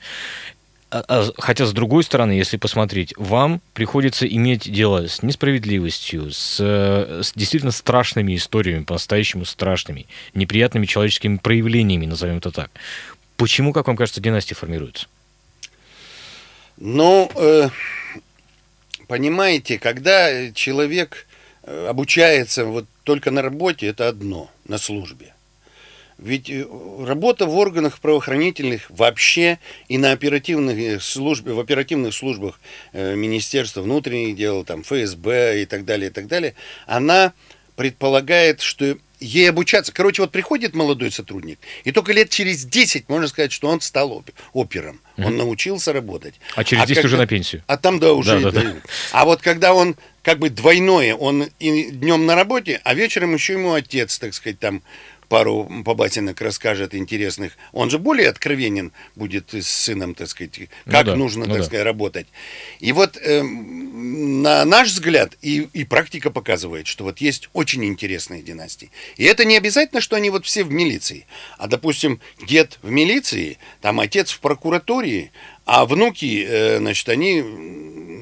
А, 0.90 1.04
а, 1.08 1.30
хотя, 1.38 1.66
с 1.66 1.74
другой 1.74 2.04
стороны, 2.04 2.32
если 2.32 2.56
посмотреть, 2.56 3.14
вам 3.18 3.62
приходится 3.74 4.26
иметь 4.26 4.72
дело 4.72 5.08
с 5.08 5.22
несправедливостью, 5.22 6.32
с, 6.32 6.60
с 6.60 7.34
действительно 7.36 7.74
страшными 7.74 8.36
историями, 8.36 8.84
по-настоящему 8.84 9.44
страшными, 9.44 10.06
неприятными 10.34 10.86
человеческими 10.86 11.38
проявлениями, 11.38 12.06
назовем 12.06 12.38
это 12.38 12.52
так. 12.52 12.72
Почему, 13.36 13.74
как 13.74 13.88
вам 13.88 13.98
кажется, 13.98 14.22
династии 14.22 14.54
формируются? 14.54 15.08
Ну, 16.78 17.30
э, 17.36 17.70
понимаете, 19.08 19.80
когда 19.80 20.52
человек 20.54 21.27
Э, 21.27 21.27
обучается 21.68 22.66
вот 22.66 22.86
только 23.04 23.32
на 23.32 23.42
работе, 23.42 23.88
это 23.88 24.08
одно, 24.08 24.50
на 24.66 24.78
службе. 24.78 25.34
Ведь 26.18 26.50
э, 26.50 26.66
работа 27.06 27.46
в 27.46 27.56
органах 27.56 28.00
правоохранительных 28.00 28.90
вообще 28.90 29.60
и 29.88 29.98
на 29.98 30.12
оперативных 30.12 30.78
э, 30.78 31.00
службах, 31.00 31.56
в 31.56 31.60
оперативных 31.60 32.14
службах 32.14 32.60
Министерства 32.94 33.82
внутренних 33.82 34.36
дел, 34.36 34.64
там, 34.64 34.84
ФСБ 34.84 35.62
и 35.62 35.66
так 35.66 35.86
далее, 35.86 36.10
и 36.10 36.14
так 36.14 36.28
далее, 36.28 36.56
она 36.88 37.34
предполагает, 37.76 38.62
что 38.62 38.98
ей 39.20 39.50
обучаться. 39.50 39.92
Короче, 39.92 40.22
вот 40.22 40.32
приходит 40.32 40.76
молодой 40.76 41.12
сотрудник, 41.12 41.60
и 41.84 41.92
только 41.92 42.14
лет 42.14 42.30
через 42.30 42.66
10 42.66 43.10
можно 43.10 43.28
сказать, 43.28 43.52
что 43.52 43.68
он 43.68 43.82
стал 43.82 44.24
опером. 44.54 45.02
Он 45.18 45.26
mm-hmm. 45.26 45.38
научился 45.38 45.94
работать. 45.94 46.36
А 46.56 46.64
через 46.64 46.84
10 46.84 46.92
а 46.92 47.02
когда... 47.02 47.08
уже 47.08 47.18
на 47.18 47.28
пенсию. 47.28 47.64
А 47.68 47.78
там, 47.78 48.00
да, 48.00 48.14
уже. 48.14 48.40
Да, 48.40 48.52
да, 48.52 48.62
да. 48.62 48.76
А 49.12 49.26
вот 49.26 49.42
когда 49.42 49.74
он 49.74 49.96
как 50.22 50.40
бы 50.40 50.50
двойное, 50.50 51.16
он 51.16 51.50
и 51.60 51.90
днем 51.90 52.26
на 52.26 52.36
работе, 52.36 52.82
а 52.84 52.94
вечером 52.94 53.34
еще 53.34 53.54
ему 53.54 53.74
отец, 53.74 54.20
так 54.20 54.34
сказать, 54.34 54.60
там 54.60 54.84
пару 55.28 55.70
побатинок 55.86 56.42
расскажет 56.42 56.96
интересных. 56.96 57.54
Он 57.72 57.90
же 57.90 58.00
более 58.00 58.30
откровенен 58.30 58.92
будет 59.16 59.54
с 59.54 59.68
сыном, 59.68 60.16
так 60.16 60.28
сказать, 60.28 60.60
ну 60.86 60.92
как 60.92 61.06
ну 61.06 61.12
да, 61.12 61.18
нужно, 61.18 61.46
ну 61.46 61.52
так 61.52 61.62
да. 61.62 61.64
сказать, 61.64 61.86
работать. 61.86 62.28
И 62.80 62.92
вот 62.92 63.18
э, 63.18 63.44
на 63.44 64.66
наш 64.66 64.90
взгляд, 64.90 65.38
и, 65.42 65.68
и 65.74 65.84
практика 65.84 66.32
показывает, 66.32 66.88
что 66.88 67.04
вот 67.04 67.20
есть 67.20 67.50
очень 67.54 67.86
интересные 67.86 68.42
династии. 68.42 68.92
И 69.18 69.26
это 69.26 69.46
не 69.46 69.58
обязательно, 69.58 70.02
что 70.02 70.16
они 70.16 70.30
вот 70.30 70.46
все 70.46 70.64
в 70.64 70.72
милиции. 70.72 71.26
А, 71.58 71.68
допустим, 71.68 72.20
дед 72.46 72.80
в 72.82 72.90
милиции, 72.90 73.58
там 73.82 74.00
отец 74.00 74.32
в 74.32 74.40
прокуратуре, 74.40 75.32
а 75.68 75.86
внуки, 75.86 76.46
э, 76.48 76.78
значит, 76.78 77.10
они 77.10 77.42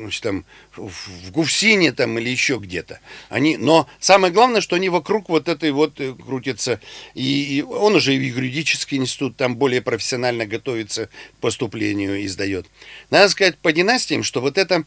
значит, 0.02 0.24
там, 0.24 0.46
в 0.76 1.32
Гуфсине 1.32 1.92
там 1.92 2.18
или 2.18 2.30
еще 2.30 2.58
где-то. 2.58 3.00
Они, 3.30 3.56
но 3.56 3.88
самое 4.00 4.34
главное, 4.34 4.62
что 4.62 4.76
они 4.76 4.90
вокруг 4.90 5.30
вот 5.30 5.48
этой 5.48 5.72
вот 5.72 6.00
э, 6.02 6.16
крутятся. 6.16 6.82
И, 7.14 7.58
и 7.58 7.62
он 7.62 7.94
уже 7.94 8.14
в 8.14 8.20
юридический 8.20 8.98
институт 8.98 9.38
там 9.38 9.58
более 9.58 9.84
профессионально 9.84 10.48
готовится 10.48 11.06
к 11.06 11.42
поступлению 11.42 12.20
и 12.20 12.28
сдает. 12.28 12.66
Надо 13.12 13.30
сказать 13.30 13.60
по 13.60 13.72
династиям, 13.72 14.24
что 14.24 14.42
вот 14.42 14.58
это 14.58 14.84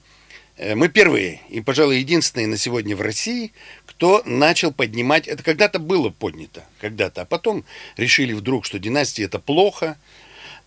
э, 0.57 0.75
мы 0.75 0.89
первые 0.89 1.41
и, 1.51 1.61
пожалуй, 1.61 1.99
единственные 1.99 2.49
на 2.49 2.57
сегодня 2.57 2.97
в 2.97 3.01
России, 3.01 3.53
кто 3.87 4.21
начал 4.25 4.73
поднимать, 4.73 5.29
это 5.29 5.45
когда-то 5.45 5.79
было 5.79 6.11
поднято, 6.11 6.65
когда-то, 6.81 7.23
а 7.23 7.25
потом 7.25 7.65
решили 7.97 8.33
вдруг, 8.33 8.65
что 8.65 8.81
династия 8.81 9.27
это 9.27 9.39
плохо, 9.39 9.97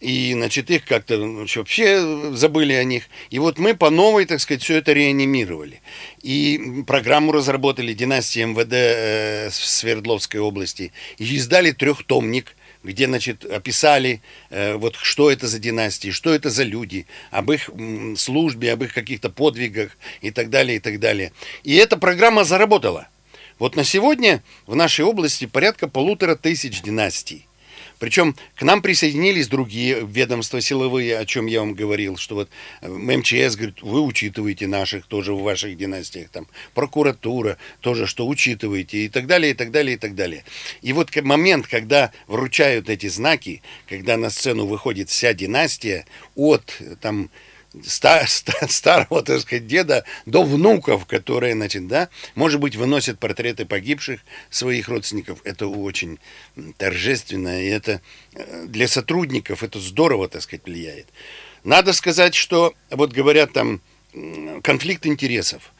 и, 0.01 0.33
значит, 0.33 0.71
их 0.71 0.85
как-то 0.85 1.17
ну, 1.17 1.45
вообще 1.55 2.33
забыли 2.33 2.73
о 2.73 2.83
них. 2.83 3.03
И 3.29 3.37
вот 3.37 3.59
мы 3.59 3.75
по 3.75 3.91
новой, 3.91 4.25
так 4.25 4.41
сказать, 4.41 4.63
все 4.63 4.77
это 4.77 4.93
реанимировали. 4.93 5.81
И 6.23 6.83
программу 6.87 7.31
разработали 7.31 7.93
династии 7.93 8.43
МВД 8.43 8.73
э, 8.73 9.49
в 9.49 9.53
Свердловской 9.53 10.39
области. 10.39 10.91
И 11.19 11.35
издали 11.35 11.71
трехтомник, 11.71 12.55
где, 12.83 13.05
значит, 13.05 13.45
описали, 13.45 14.21
э, 14.49 14.73
вот 14.73 14.95
что 14.95 15.29
это 15.29 15.47
за 15.47 15.59
династии, 15.59 16.09
что 16.09 16.33
это 16.33 16.49
за 16.49 16.63
люди, 16.63 17.05
об 17.29 17.51
их 17.51 17.69
службе, 18.17 18.73
об 18.73 18.83
их 18.83 18.95
каких-то 18.95 19.29
подвигах 19.29 19.95
и 20.21 20.31
так 20.31 20.49
далее, 20.49 20.77
и 20.77 20.79
так 20.79 20.99
далее. 20.99 21.31
И 21.63 21.75
эта 21.75 21.95
программа 21.95 22.43
заработала. 22.43 23.07
Вот 23.59 23.75
на 23.75 23.83
сегодня 23.83 24.41
в 24.65 24.75
нашей 24.75 25.05
области 25.05 25.45
порядка 25.45 25.87
полутора 25.87 26.35
тысяч 26.35 26.81
династий. 26.81 27.45
Причем 28.01 28.35
к 28.55 28.63
нам 28.63 28.81
присоединились 28.81 29.47
другие 29.47 29.99
ведомства 30.03 30.59
силовые, 30.59 31.19
о 31.19 31.25
чем 31.27 31.45
я 31.45 31.59
вам 31.59 31.75
говорил, 31.75 32.17
что 32.17 32.33
вот 32.33 32.49
э, 32.81 32.89
МЧС 32.89 33.55
говорит, 33.55 33.83
вы 33.83 34.01
учитываете 34.01 34.65
наших 34.65 35.05
тоже 35.05 35.33
в 35.33 35.43
ваших 35.43 35.77
династиях, 35.77 36.29
там 36.29 36.47
прокуратура 36.73 37.59
тоже, 37.79 38.07
что 38.07 38.27
учитываете 38.27 39.05
и 39.05 39.07
так 39.07 39.27
далее, 39.27 39.51
и 39.51 39.53
так 39.53 39.69
далее, 39.69 39.93
и 39.93 39.97
так 39.99 40.15
далее. 40.15 40.43
И 40.81 40.93
вот 40.93 41.15
момент, 41.15 41.67
когда 41.67 42.11
вручают 42.25 42.89
эти 42.89 43.05
знаки, 43.05 43.61
когда 43.87 44.17
на 44.17 44.31
сцену 44.31 44.65
выходит 44.65 45.09
вся 45.09 45.35
династия 45.35 46.07
от 46.33 46.81
там 47.01 47.29
стар, 47.85 48.27
стар, 48.27 48.69
старого, 48.69 49.21
так 49.23 49.41
сказать, 49.41 49.67
деда 49.67 50.03
до 50.25 50.43
внуков, 50.43 51.05
которые, 51.05 51.53
значит, 51.53 51.87
да, 51.87 52.09
может 52.35 52.59
быть, 52.59 52.75
выносят 52.75 53.19
портреты 53.19 53.65
погибших 53.65 54.21
своих 54.49 54.89
родственников. 54.89 55.39
Это 55.43 55.67
очень 55.67 56.19
торжественно, 56.77 57.61
и 57.61 57.67
это 57.67 58.01
э, 58.33 58.65
для 58.67 58.87
сотрудников 58.87 59.63
это 59.63 59.79
здорово, 59.79 60.27
так 60.27 60.41
сказать, 60.41 60.65
влияет. 60.65 61.07
Надо 61.63 61.93
сказать, 61.93 62.35
что, 62.35 62.73
вот 62.89 63.11
говорят 63.11 63.53
там, 63.53 63.81
конфликт 64.63 65.05
интересов. 65.05 65.71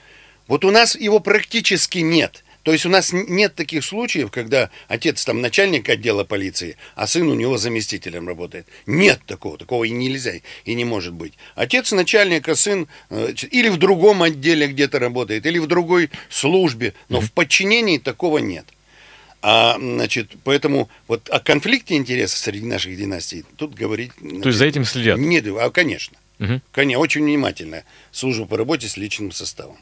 Вот 0.48 0.64
у 0.64 0.72
нас 0.72 0.96
его 0.96 1.20
практически 1.20 2.00
нет– 2.00 2.44
то 2.64 2.72
есть 2.72 2.86
у 2.86 2.90
нас 2.90 3.12
нет 3.14 3.56
таких 3.56 3.84
случаев, 3.84 4.32
когда 4.32 4.70
отец 4.88 5.26
там 5.26 5.42
начальник 5.42 5.90
отдела 5.90 6.24
полиции, 6.24 6.78
а 6.96 7.08
сын 7.08 7.28
у 7.28 7.34
него 7.34 7.58
заместителем 7.58 8.28
работает. 8.28 8.68
Нет 8.86 9.22
такого, 9.26 9.58
такого 9.58 9.84
и 9.84 9.90
нельзя, 9.90 10.34
и 10.66 10.76
не 10.76 10.86
может 10.86 11.14
быть. 11.14 11.34
Отец 11.56 11.92
начальник, 11.92 12.48
а 12.48 12.56
сын 12.56 12.88
э, 13.10 13.34
или 13.50 13.70
в 13.70 13.78
другом 13.78 14.22
отделе 14.22 14.68
где-то 14.68 15.00
работает, 15.00 15.46
или 15.46 15.58
в 15.58 15.68
другой 15.68 16.12
службе, 16.30 16.94
но 17.10 17.20
mm-hmm. 17.20 17.22
в 17.22 17.32
подчинении 17.32 17.98
такого 17.98 18.38
нет. 18.38 18.66
А, 19.42 19.78
значит, 19.80 20.34
поэтому 20.44 20.88
вот 21.08 21.28
о 21.30 21.40
конфликте 21.40 21.96
интересов 21.96 22.38
среди 22.38 22.66
наших 22.66 22.96
династий 22.96 23.44
тут 23.58 23.74
говорить... 23.74 24.12
Значит, 24.20 24.44
То 24.44 24.50
есть 24.50 24.60
за 24.60 24.66
этим 24.66 24.86
следят? 24.86 25.18
Нет, 25.18 25.46
а, 25.48 25.72
конечно. 25.72 26.18
Угу. 26.40 26.62
Конечно, 26.72 27.02
очень 27.02 27.24
внимательно. 27.24 27.84
Служба 28.12 28.46
по 28.46 28.58
работе 28.58 28.88
с 28.88 28.98
личным 28.98 29.32
составом. 29.32 29.78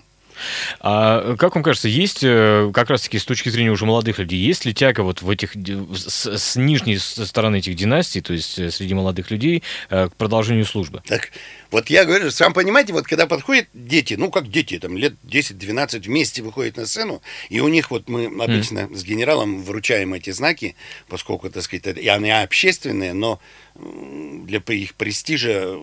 А 0.80 1.36
как 1.36 1.56
вам 1.56 1.64
кажется, 1.64 1.88
есть 1.88 2.24
э, 2.24 2.72
как 2.74 2.90
раз-таки 2.90 3.20
с 3.20 3.26
точки 3.26 3.50
зрения 3.50 3.72
уже 3.72 3.86
молодых 3.86 4.20
людей, 4.20 4.40
есть 4.40 4.66
ли 4.66 4.74
тяга 4.74 5.02
вот 5.02 5.22
в 5.22 5.30
этих 5.30 5.54
с, 5.54 6.38
с 6.38 6.56
нижней 6.56 6.98
стороны 6.98 7.58
этих 7.58 7.76
династий, 7.76 8.22
то 8.22 8.34
есть 8.34 8.58
э, 8.60 8.72
среди 8.72 8.94
молодых 8.94 9.32
людей, 9.32 9.64
э, 9.90 10.10
к 10.10 10.16
продолжению 10.16 10.66
службы? 10.66 11.02
Так, 11.08 11.32
вот 11.72 11.90
я 11.90 12.06
говорю, 12.06 12.32
сам 12.32 12.54
понимаете, 12.54 12.94
вот 12.94 13.06
когда 13.06 13.28
подходят 13.28 13.68
дети, 13.74 14.16
ну 14.16 14.32
как 14.32 14.50
дети, 14.50 14.80
там 14.80 14.98
лет 14.98 15.14
10-12 15.28 16.02
вместе 16.02 16.42
выходят 16.42 16.78
на 16.78 16.86
сцену, 16.86 17.22
и 17.50 17.60
у 17.60 17.68
них 17.68 17.92
вот 17.92 18.10
мы 18.10 18.26
обычно 18.26 18.80
mm. 18.80 18.96
с 18.96 19.04
генералом 19.04 19.64
вручаем 19.64 20.14
эти 20.14 20.32
знаки, 20.32 20.76
поскольку, 21.08 21.50
так 21.50 21.64
сказать, 21.64 21.98
и 21.98 22.08
они 22.08 22.32
общественные, 22.32 23.14
но 23.14 23.40
для 23.80 24.60
их 24.60 24.96
престижа 24.96 25.76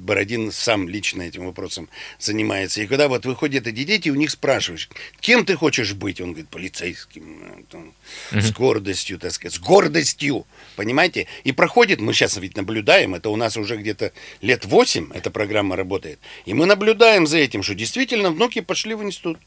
Бородин 0.00 0.52
сам 0.52 0.88
лично 0.88 1.22
этим 1.22 1.46
вопросом 1.46 1.88
занимается. 2.18 2.82
И 2.82 2.86
когда 2.86 3.08
вот 3.08 3.26
выходят 3.26 3.66
эти 3.66 3.84
дети, 3.84 4.08
у 4.10 4.14
них 4.14 4.30
спрашиваешь, 4.30 4.88
кем 5.20 5.44
ты 5.44 5.56
хочешь 5.56 5.94
быть? 5.94 6.20
Он 6.20 6.30
говорит, 6.32 6.48
полицейским. 6.48 7.64
Там, 7.70 7.92
угу. 8.32 8.40
С 8.40 8.52
гордостью, 8.52 9.18
так 9.18 9.32
сказать, 9.32 9.54
с 9.54 9.58
гордостью, 9.58 10.46
понимаете? 10.76 11.26
И 11.44 11.52
проходит, 11.52 12.00
мы 12.00 12.12
сейчас 12.12 12.36
ведь 12.36 12.56
наблюдаем, 12.56 13.14
это 13.14 13.30
у 13.30 13.36
нас 13.36 13.56
уже 13.56 13.76
где-то 13.76 14.12
лет 14.40 14.64
8 14.64 15.10
эта 15.14 15.30
программа 15.30 15.76
работает, 15.76 16.18
и 16.44 16.54
мы 16.54 16.66
наблюдаем 16.66 17.26
за 17.26 17.38
этим, 17.38 17.62
что 17.62 17.74
действительно 17.74 18.30
внуки 18.30 18.60
пошли 18.60 18.94
в 18.94 19.02
институт. 19.02 19.38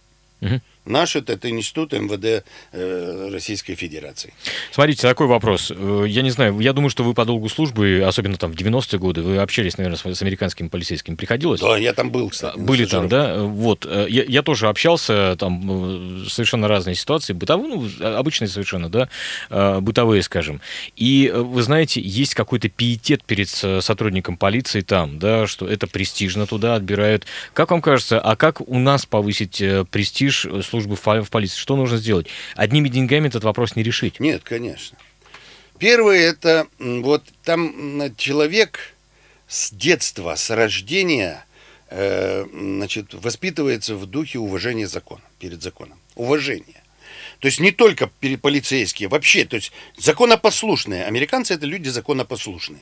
Угу. 0.41 0.61
Наш 0.89 1.15
это, 1.15 1.33
это 1.33 1.49
институт 1.49 1.93
МВД 1.93 2.43
э, 2.71 3.29
Российской 3.31 3.75
Федерации. 3.75 4.33
Смотрите, 4.71 5.03
такой 5.03 5.27
вопрос. 5.27 5.71
Э, 5.75 6.05
я 6.07 6.21
не 6.23 6.31
знаю, 6.31 6.59
я 6.59 6.73
думаю, 6.73 6.89
что 6.89 7.03
вы 7.03 7.13
по 7.13 7.25
долгу 7.25 7.47
службы, 7.49 8.01
особенно 8.05 8.37
там 8.37 8.51
в 8.51 8.55
90-е 8.55 8.97
годы, 8.97 9.21
вы 9.21 9.37
общались, 9.37 9.77
наверное, 9.77 9.97
с, 9.97 10.05
с 10.05 10.21
американскими 10.21 10.67
полицейскими. 10.67 11.15
Приходилось? 11.15 11.61
Да, 11.61 11.77
я 11.77 11.93
там 11.93 12.09
был, 12.09 12.29
кстати. 12.29 12.57
Были 12.57 12.85
там, 12.85 13.07
да? 13.07 13.37
Вот. 13.43 13.85
Э, 13.85 14.07
я, 14.09 14.23
я 14.23 14.41
тоже 14.41 14.67
общался, 14.67 15.35
там 15.37 16.23
э, 16.23 16.29
совершенно 16.29 16.67
разные 16.67 16.95
ситуации, 16.95 17.33
бытовые, 17.33 17.75
ну, 17.75 18.17
обычные 18.17 18.47
совершенно, 18.47 18.89
да, 18.89 19.09
бытовые, 19.81 20.23
скажем. 20.23 20.61
И 20.95 21.31
вы 21.35 21.61
знаете, 21.61 22.01
есть 22.01 22.33
какой-то 22.33 22.69
пиетет 22.69 23.23
перед 23.25 23.49
сотрудником 23.49 24.37
полиции 24.37 24.81
там, 24.81 25.19
да, 25.19 25.45
что 25.45 25.67
это 25.67 25.85
престижно 25.87 26.47
туда 26.47 26.75
отбирают. 26.75 27.25
Как 27.53 27.71
вам 27.71 27.81
кажется, 27.81 28.19
а 28.19 28.35
как 28.35 28.61
у 28.61 28.79
нас 28.79 29.05
повысить 29.05 29.61
престиж 29.91 30.28
службы 30.31 30.63
службы 30.63 30.95
в 30.95 31.29
полиции? 31.29 31.57
Что 31.57 31.75
нужно 31.75 31.97
сделать? 31.97 32.27
Одними 32.55 32.89
деньгами 32.89 33.27
этот 33.27 33.43
вопрос 33.43 33.75
не 33.75 33.83
решить. 33.83 34.19
Нет, 34.19 34.43
конечно. 34.43 34.97
Первое 35.77 36.19
это 36.19 36.67
вот 36.79 37.23
там 37.43 38.13
человек 38.17 38.95
с 39.47 39.71
детства, 39.71 40.35
с 40.35 40.49
рождения, 40.49 41.45
э, 41.89 42.45
значит, 42.51 43.13
воспитывается 43.13 43.95
в 43.95 44.05
духе 44.05 44.39
уважения 44.39 44.87
закона, 44.87 45.23
перед 45.39 45.63
законом. 45.63 45.97
Уважение. 46.15 46.78
То 47.39 47.47
есть 47.47 47.59
не 47.59 47.71
только 47.71 48.09
полицейские, 48.41 49.07
вообще, 49.07 49.45
то 49.45 49.55
есть 49.55 49.71
законопослушные. 49.97 51.05
Американцы 51.05 51.53
это 51.53 51.65
люди 51.65 51.87
законопослушные. 51.87 52.81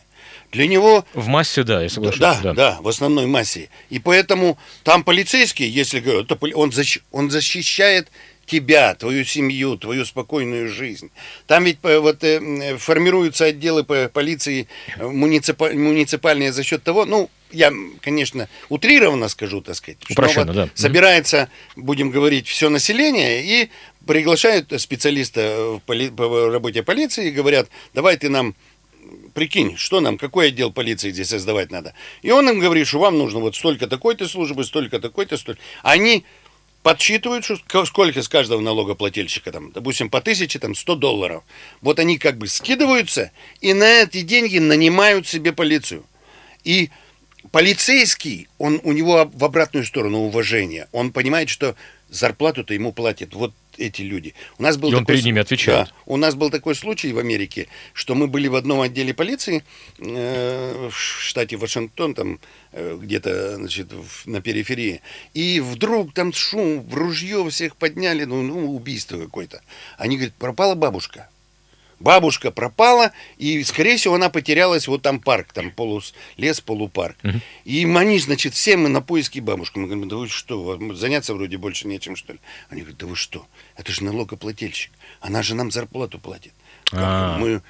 Для 0.52 0.68
него... 0.68 1.06
В 1.14 1.28
массе, 1.28 1.64
да, 1.64 1.84
я 1.84 1.90
соглашусь. 1.90 2.20
Да, 2.20 2.40
да, 2.42 2.54
да, 2.54 2.78
в 2.82 2.88
основной 2.88 3.28
массе. 3.28 3.70
И 3.90 4.00
поэтому 4.00 4.58
там 4.84 5.04
полицейский, 5.04 5.68
если 5.68 6.00
говорят, 6.00 6.32
он, 6.56 6.72
защ, 6.72 7.00
он 7.12 7.30
защищает 7.30 8.10
тебя, 8.48 8.96
твою 8.96 9.26
семью, 9.26 9.78
твою 9.78 10.06
спокойную 10.06 10.70
жизнь. 10.70 11.12
Там 11.46 11.66
ведь 11.66 11.78
э, 11.84 12.00
вот 12.00 12.24
э, 12.24 12.78
формируются 12.78 13.46
отделы 13.46 13.84
по 13.84 14.10
полиции 14.10 14.68
э, 14.98 15.06
муниципаль, 15.06 15.76
муниципальные 15.76 16.52
за 16.52 16.64
счет 16.64 16.82
того, 16.82 17.06
ну, 17.06 17.30
я, 17.52 17.74
конечно, 18.02 18.48
утрированно 18.70 19.30
скажу, 19.30 19.62
так 19.62 19.76
сказать. 19.76 19.98
Упрощенно, 20.10 20.54
да. 20.54 20.70
Собирается, 20.74 21.50
будем 21.76 22.10
говорить, 22.10 22.48
все 22.48 22.70
население 22.70 23.44
и 23.44 23.70
приглашают 24.06 24.74
специалиста 24.82 25.78
в 25.78 25.80
поли, 25.86 26.10
по 26.10 26.50
работе 26.50 26.84
полиции 26.84 27.28
и 27.28 27.32
говорят, 27.32 27.70
давай 27.94 28.18
ты 28.18 28.30
нам 28.30 28.56
прикинь, 29.34 29.78
что 29.78 30.00
нам, 30.00 30.18
какой 30.18 30.48
отдел 30.48 30.72
полиции 30.72 31.12
здесь 31.12 31.30
создавать 31.30 31.72
надо. 31.72 31.94
И 32.22 32.32
он 32.32 32.50
им 32.50 32.60
говорит, 32.60 32.88
что 32.88 33.00
вам 33.00 33.18
нужно 33.18 33.40
вот 33.40 33.56
столько 33.56 33.88
такой-то 33.88 34.28
службы, 34.28 34.64
столько 34.64 35.00
такой-то, 35.00 35.38
столько. 35.38 35.62
Они 35.84 36.26
подсчитывают, 36.84 37.44
что 37.46 37.86
сколько 37.86 38.22
с 38.22 38.30
каждого 38.30 38.62
налогоплательщика, 38.62 39.52
там, 39.52 39.72
допустим, 39.72 40.10
по 40.10 40.22
тысяче, 40.22 40.58
там, 40.58 40.74
100 40.74 40.96
долларов. 40.96 41.44
Вот 41.82 42.00
они 42.00 42.18
как 42.18 42.38
бы 42.38 42.48
скидываются 42.48 43.32
и 43.60 43.74
на 43.74 44.04
эти 44.04 44.22
деньги 44.22 44.58
нанимают 44.58 45.28
себе 45.28 45.52
полицию. 45.54 46.06
И 46.64 46.90
полицейский, 47.52 48.48
он, 48.58 48.80
у 48.84 48.92
него 48.92 49.30
в 49.34 49.44
обратную 49.44 49.86
сторону 49.86 50.20
уважение. 50.20 50.88
Он 50.92 51.12
понимает, 51.12 51.50
что 51.50 51.76
зарплату-то 52.10 52.74
ему 52.74 52.94
платят 52.94 53.34
вот 53.34 53.54
эти 53.78 54.02
люди. 54.02 54.34
У 54.58 54.64
нас 54.64 54.78
был 54.78 54.92
и 54.92 54.96
он 54.96 55.02
такой, 55.02 55.16
перед 55.16 55.26
ними 55.26 55.42
отвечает. 55.42 55.88
Да, 55.88 55.94
у 56.06 56.18
нас 56.18 56.36
был 56.36 56.50
такой 56.50 56.76
случай 56.76 57.12
в 57.14 57.20
Америке, 57.20 57.68
что 57.94 58.16
мы 58.16 58.28
были 58.28 58.48
в 58.48 58.56
одном 58.56 58.82
отделе 58.82 59.14
полиции 59.14 59.64
э, 60.00 60.90
в 60.90 60.96
штате 60.96 61.58
Вашингтон, 61.58 62.14
там 62.14 62.40
э, 62.72 62.98
где-то 63.00 63.58
значит, 63.58 63.92
в, 63.92 64.26
на 64.26 64.42
периферии, 64.42 65.02
и 65.34 65.60
вдруг 65.60 66.14
там 66.14 66.34
шум, 66.34 66.82
в 66.82 66.96
ружье 66.96 67.48
всех 67.50 67.76
подняли, 67.76 68.24
ну, 68.24 68.42
ну 68.42 68.76
убийство 68.76 69.20
какое-то. 69.20 69.62
Они 69.98 70.16
говорят, 70.16 70.34
пропала 70.36 70.76
бабушка. 70.76 71.30
Бабушка 72.00 72.52
пропала, 72.52 73.12
и, 73.38 73.64
скорее 73.64 73.98
всего, 73.98 74.16
она 74.16 74.30
потерялась, 74.30 74.88
вот 74.88 75.02
там 75.02 75.20
парк, 75.20 75.52
там 75.54 75.72
полус, 75.72 76.14
лес, 76.38 76.62
полупарк. 76.62 77.18
Угу. 77.24 77.40
И 77.66 77.86
они, 77.86 78.20
значит, 78.20 78.54
все 78.54 78.78
мы 78.78 78.90
на 78.90 79.02
поиске 79.02 79.42
бабушки. 79.42 79.80
Мы 79.80 79.88
говорим, 79.88 80.08
да 80.08 80.18
вы 80.18 80.28
что, 80.28 80.80
заняться 80.94 81.34
вроде 81.34 81.58
больше 81.58 81.88
нечем, 81.88 82.16
что 82.16 82.34
ли? 82.34 82.40
Они 82.70 82.82
говорят, 82.82 83.00
да 83.00 83.08
вы 83.08 83.16
что, 83.16 83.48
это 83.76 83.92
же 83.92 84.04
налогоплательщик, 84.04 84.92
она 85.22 85.42
же 85.42 85.56
нам 85.56 85.72
зарплату 85.72 86.20
платит. 86.20 86.54
А, 86.94 87.38
мы, 87.38 87.62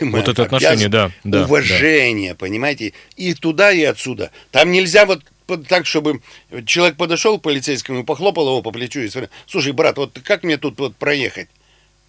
мы 0.00 0.18
вот 0.18 0.28
это 0.28 0.44
отношение, 0.44 0.88
да, 0.88 1.10
да. 1.24 1.44
Уважение, 1.44 2.32
да. 2.32 2.36
понимаете? 2.36 2.92
И 3.16 3.34
туда, 3.34 3.72
и 3.72 3.82
отсюда. 3.82 4.30
Там 4.52 4.70
нельзя 4.70 5.06
вот 5.06 5.24
так, 5.68 5.86
чтобы 5.86 6.22
человек 6.66 6.96
подошел 6.96 7.38
к 7.38 7.42
полицейскому, 7.42 8.04
похлопал 8.04 8.46
его 8.46 8.62
по 8.62 8.70
плечу 8.70 9.00
и 9.00 9.08
сказал, 9.08 9.28
слушай, 9.46 9.72
брат, 9.72 9.96
вот 9.96 10.18
как 10.22 10.44
мне 10.44 10.56
тут 10.56 10.78
вот 10.78 10.96
проехать? 10.96 11.48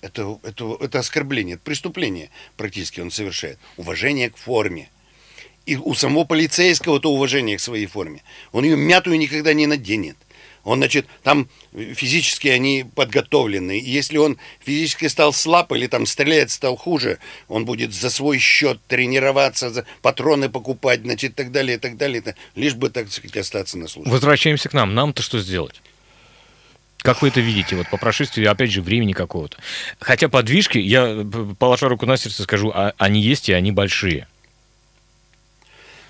Это, 0.01 0.39
это, 0.43 0.77
это 0.79 0.99
оскорбление, 0.99 1.55
это 1.55 1.63
преступление 1.63 2.29
практически 2.57 2.99
он 2.99 3.11
совершает. 3.11 3.59
Уважение 3.77 4.29
к 4.29 4.37
форме. 4.37 4.89
И 5.65 5.75
у 5.75 5.93
самого 5.93 6.25
полицейского 6.25 6.99
то 6.99 7.11
уважение 7.11 7.57
к 7.57 7.61
своей 7.61 7.85
форме. 7.85 8.23
Он 8.51 8.63
ее 8.63 8.75
мятую 8.75 9.17
никогда 9.17 9.53
не 9.53 9.67
наденет. 9.67 10.17
Он, 10.63 10.77
значит, 10.77 11.07
там 11.23 11.49
физически 11.73 12.47
они 12.47 12.85
подготовлены. 12.95 13.79
И 13.79 13.89
если 13.89 14.17
он 14.17 14.37
физически 14.59 15.07
стал 15.07 15.33
слаб 15.33 15.71
или 15.71 15.87
там 15.87 16.05
стрелять 16.05 16.51
стал 16.51 16.75
хуже, 16.75 17.19
он 17.47 17.65
будет 17.65 17.93
за 17.93 18.09
свой 18.09 18.37
счет 18.37 18.79
тренироваться, 18.87 19.71
за 19.71 19.85
патроны 20.01 20.49
покупать, 20.49 21.01
значит, 21.01 21.35
так 21.35 21.51
далее, 21.51 21.77
и 21.77 21.79
так 21.79 21.97
далее, 21.97 22.35
лишь 22.55 22.75
бы, 22.75 22.89
так 22.89 23.11
сказать, 23.11 23.37
остаться 23.37 23.77
на 23.77 23.87
службе. 23.87 24.11
Возвращаемся 24.11 24.69
к 24.69 24.73
нам. 24.73 24.93
Нам-то 24.93 25.23
что 25.23 25.39
сделать? 25.39 25.81
Как 27.01 27.23
вы 27.23 27.29
это 27.29 27.39
видите, 27.39 27.75
вот 27.75 27.89
по 27.89 27.97
прошествии, 27.97 28.45
опять 28.45 28.71
же, 28.71 28.81
времени 28.81 29.13
какого-то? 29.13 29.57
Хотя 29.99 30.29
подвижки, 30.29 30.77
я, 30.77 31.25
положа 31.57 31.89
руку 31.89 32.05
на 32.05 32.15
сердце, 32.15 32.43
скажу, 32.43 32.71
а, 32.73 32.93
они 32.97 33.21
есть 33.21 33.49
и 33.49 33.53
они 33.53 33.71
большие. 33.71 34.27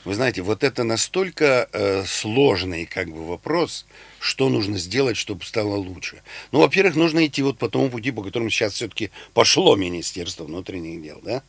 Вы 0.04 0.16
знаете, 0.16 0.42
вот 0.42 0.64
это 0.64 0.84
настолько 0.84 1.70
э, 1.72 2.04
сложный 2.06 2.88
как 2.88 3.10
бы 3.10 3.26
вопрос, 3.28 3.86
что 4.20 4.50
нужно 4.50 4.80
сделать, 4.80 5.16
чтобы 5.16 5.46
стало 5.46 5.76
лучше. 5.76 6.24
Ну, 6.52 6.60
во-первых, 6.60 6.96
нужно 6.96 7.26
идти 7.26 7.44
вот 7.44 7.60
по 7.60 7.70
тому 7.70 7.90
пути, 7.90 8.12
по 8.12 8.24
которому 8.24 8.50
сейчас 8.50 8.74
все-таки 8.74 9.12
пошло 9.34 9.76
Министерство 9.76 10.44
внутренних 10.46 11.04
дел, 11.04 11.22
да? 11.24 11.44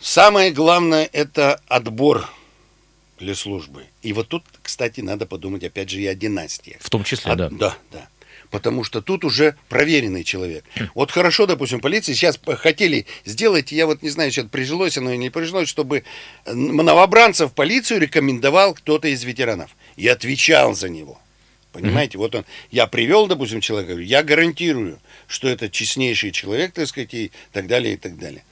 Самое 0.00 0.50
главное– 0.50 1.08
это 1.12 1.60
отбор 1.68 2.28
для 3.18 3.34
службы. 3.34 3.86
И 4.02 4.12
вот 4.12 4.28
тут, 4.28 4.42
кстати, 4.62 5.00
надо 5.00 5.24
подумать, 5.24 5.62
опять 5.62 5.88
же, 5.88 6.00
и 6.00 6.06
о 6.06 6.14
династиях. 6.14 6.78
В 6.80 6.90
том 6.90 7.04
числе, 7.04 7.32
а, 7.32 7.36
да. 7.36 7.48
Да, 7.50 7.76
да 7.92 8.08
потому 8.50 8.84
что 8.84 9.00
тут 9.00 9.24
уже 9.24 9.56
проверенный 9.68 10.24
человек. 10.24 10.64
Вот 10.94 11.10
хорошо, 11.10 11.46
допустим, 11.46 11.80
полиции 11.80 12.12
сейчас 12.12 12.38
хотели 12.58 13.06
сделать, 13.24 13.72
я 13.72 13.86
вот 13.86 14.02
не 14.02 14.10
знаю, 14.10 14.30
сейчас 14.30 14.46
прижилось 14.46 14.98
оно 14.98 15.10
или 15.10 15.18
не 15.18 15.30
прижилось, 15.30 15.68
чтобы 15.68 16.04
новобранцев 16.46 17.50
в 17.50 17.54
полицию 17.54 18.00
рекомендовал 18.00 18.74
кто-то 18.74 19.08
из 19.08 19.24
ветеранов 19.24 19.70
и 19.96 20.06
отвечал 20.08 20.74
за 20.74 20.88
него. 20.88 21.18
Понимаете, 21.72 22.16
mm-hmm. 22.16 22.20
вот 22.20 22.34
он, 22.34 22.44
я 22.70 22.86
привел, 22.86 23.26
допустим, 23.26 23.60
человека, 23.60 24.00
я 24.00 24.22
гарантирую, 24.22 24.98
что 25.26 25.46
это 25.46 25.68
честнейший 25.68 26.30
человек, 26.30 26.72
так 26.72 26.86
сказать, 26.86 27.12
и 27.12 27.32
так 27.52 27.66
далее, 27.66 27.94
и 27.94 27.96
так 27.98 28.18
далее. 28.18 28.44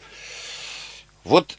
Вот 1.25 1.59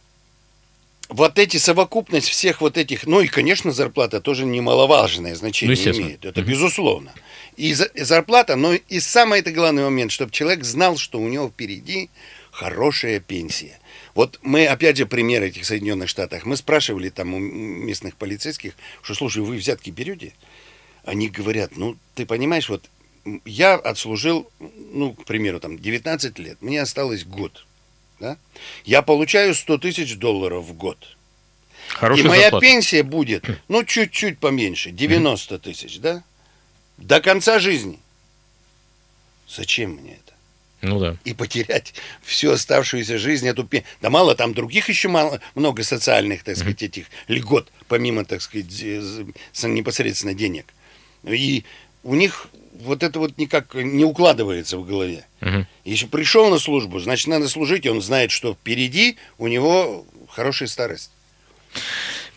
вот 1.09 1.37
эти 1.37 1.57
совокупность 1.57 2.27
всех 2.27 2.61
вот 2.61 2.77
этих, 2.77 3.05
ну 3.05 3.21
и, 3.21 3.27
конечно, 3.27 3.71
зарплата 3.71 4.21
тоже 4.21 4.45
немаловажное 4.45 5.35
значение 5.35 5.77
ну, 5.85 5.91
имеет. 5.91 6.25
Это 6.25 6.41
mm-hmm. 6.41 6.45
безусловно. 6.45 7.13
И 7.57 7.73
зарплата, 7.73 8.55
но 8.55 8.73
и 8.73 8.99
самый 8.99 9.39
это 9.39 9.51
главный 9.51 9.83
момент, 9.83 10.11
чтобы 10.11 10.31
человек 10.31 10.63
знал, 10.63 10.97
что 10.97 11.19
у 11.19 11.27
него 11.27 11.47
впереди 11.49 12.09
хорошая 12.51 13.19
пенсия. 13.19 13.79
Вот 14.13 14.39
мы, 14.41 14.65
опять 14.65 14.97
же, 14.97 15.05
пример 15.05 15.43
этих 15.43 15.65
Соединенных 15.65 16.09
Штатах. 16.09 16.45
Мы 16.45 16.57
спрашивали 16.57 17.09
там 17.09 17.33
у 17.33 17.39
местных 17.39 18.15
полицейских, 18.15 18.73
что, 19.01 19.13
слушай, 19.13 19.43
вы 19.43 19.57
взятки 19.57 19.89
берете? 19.89 20.33
Они 21.03 21.29
говорят, 21.29 21.77
ну, 21.77 21.97
ты 22.15 22.25
понимаешь, 22.25 22.69
вот 22.69 22.89
я 23.45 23.75
отслужил, 23.75 24.49
ну, 24.59 25.13
к 25.13 25.25
примеру, 25.25 25.59
там, 25.59 25.77
19 25.77 26.39
лет, 26.39 26.61
мне 26.61 26.81
осталось 26.81 27.25
год 27.25 27.65
да, 28.19 28.37
я 28.83 29.01
получаю 29.01 29.53
100 29.55 29.77
тысяч 29.79 30.15
долларов 30.17 30.65
в 30.65 30.73
год. 30.73 31.15
Хорошая 31.89 32.25
и 32.25 32.27
моя 32.27 32.41
зарплата. 32.43 32.65
пенсия 32.65 33.03
будет, 33.03 33.45
ну, 33.67 33.83
чуть-чуть 33.83 34.39
поменьше, 34.39 34.91
90 34.91 35.59
тысяч, 35.59 35.99
да? 35.99 36.23
До 36.97 37.21
конца 37.21 37.59
жизни. 37.59 37.99
Зачем 39.47 39.91
мне 39.91 40.13
это? 40.13 40.33
Ну 40.81 40.99
да. 40.99 41.17
И 41.23 41.33
потерять 41.33 41.93
всю 42.21 42.51
оставшуюся 42.51 43.17
жизнь 43.17 43.47
эту 43.47 43.63
пенсию. 43.63 43.89
Да 44.01 44.09
мало, 44.09 44.35
там 44.35 44.53
других 44.53 44.89
еще 44.89 45.09
мало, 45.09 45.39
много 45.55 45.83
социальных, 45.83 46.43
так 46.43 46.57
сказать, 46.57 46.83
этих 46.83 47.07
льгот, 47.27 47.71
помимо, 47.87 48.25
так 48.25 48.41
сказать, 48.41 48.65
непосредственно 49.63 50.33
денег. 50.33 50.65
И 51.23 51.63
у 52.03 52.15
них 52.15 52.47
вот 52.83 53.03
это 53.03 53.19
вот 53.19 53.37
никак 53.37 53.73
не 53.73 54.03
укладывается 54.03 54.77
в 54.77 54.85
голове. 54.85 55.25
Угу. 55.41 55.65
Если 55.85 56.05
пришел 56.07 56.49
на 56.49 56.59
службу, 56.59 56.99
значит, 56.99 57.27
надо 57.27 57.47
служить, 57.47 57.85
и 57.85 57.89
он 57.89 58.01
знает, 58.01 58.31
что 58.31 58.53
впереди 58.53 59.17
у 59.37 59.47
него 59.47 60.05
хорошая 60.29 60.67
старость. 60.67 61.11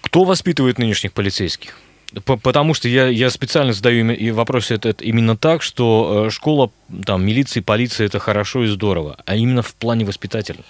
Кто 0.01 0.25
воспитывает 0.25 0.79
нынешних 0.79 1.13
полицейских? 1.13 1.79
Потому 2.25 2.73
что 2.73 2.89
я, 2.89 3.09
я 3.09 3.29
специально 3.29 3.73
задаю 3.73 4.11
и 4.11 4.31
вопрос 4.31 4.71
этот 4.71 5.03
именно 5.03 5.37
так, 5.37 5.63
что 5.63 6.27
э, 6.27 6.31
школа, 6.31 6.71
там, 7.05 7.25
милиции, 7.25 7.61
полиция 7.61 8.07
это 8.07 8.19
хорошо 8.19 8.65
и 8.65 8.67
здорово, 8.67 9.19
а 9.27 9.37
именно 9.37 9.61
в 9.61 9.75
плане 9.75 10.07
воспитателя. 10.07 10.61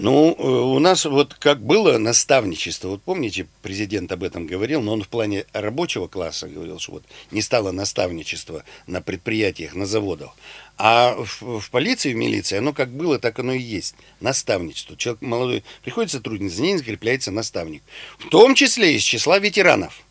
Ну, 0.00 0.36
э, 0.38 0.42
у 0.42 0.78
нас 0.78 1.04
вот 1.04 1.34
как 1.34 1.60
было 1.60 1.98
наставничество, 1.98 2.88
вот 2.88 3.02
помните, 3.02 3.48
президент 3.62 4.12
об 4.12 4.22
этом 4.22 4.46
говорил, 4.46 4.80
но 4.80 4.92
он 4.92 5.02
в 5.02 5.08
плане 5.08 5.44
рабочего 5.52 6.06
класса 6.06 6.46
говорил, 6.46 6.78
что 6.78 6.92
вот 6.92 7.04
не 7.32 7.42
стало 7.42 7.72
наставничества 7.72 8.62
на 8.86 9.00
предприятиях, 9.00 9.74
на 9.74 9.86
заводах. 9.86 10.36
А 10.76 11.16
в, 11.16 11.58
в 11.58 11.70
полиции, 11.70 12.12
в 12.12 12.16
милиции, 12.16 12.58
оно 12.58 12.72
как 12.72 12.90
было, 12.90 13.18
так 13.18 13.40
оно 13.40 13.52
и 13.52 13.60
есть. 13.60 13.96
Наставничество. 14.20 14.96
Человек 14.96 15.20
молодой 15.22 15.64
приходит 15.82 16.12
сотрудник, 16.12 16.52
за 16.52 16.62
ней 16.62 16.76
закрепляется 16.76 17.32
наставник. 17.32 17.82
В 18.18 18.28
том 18.28 18.54
числе 18.54 18.94
из 18.94 19.02
числа 19.02 19.40
ветеранов 19.40 20.04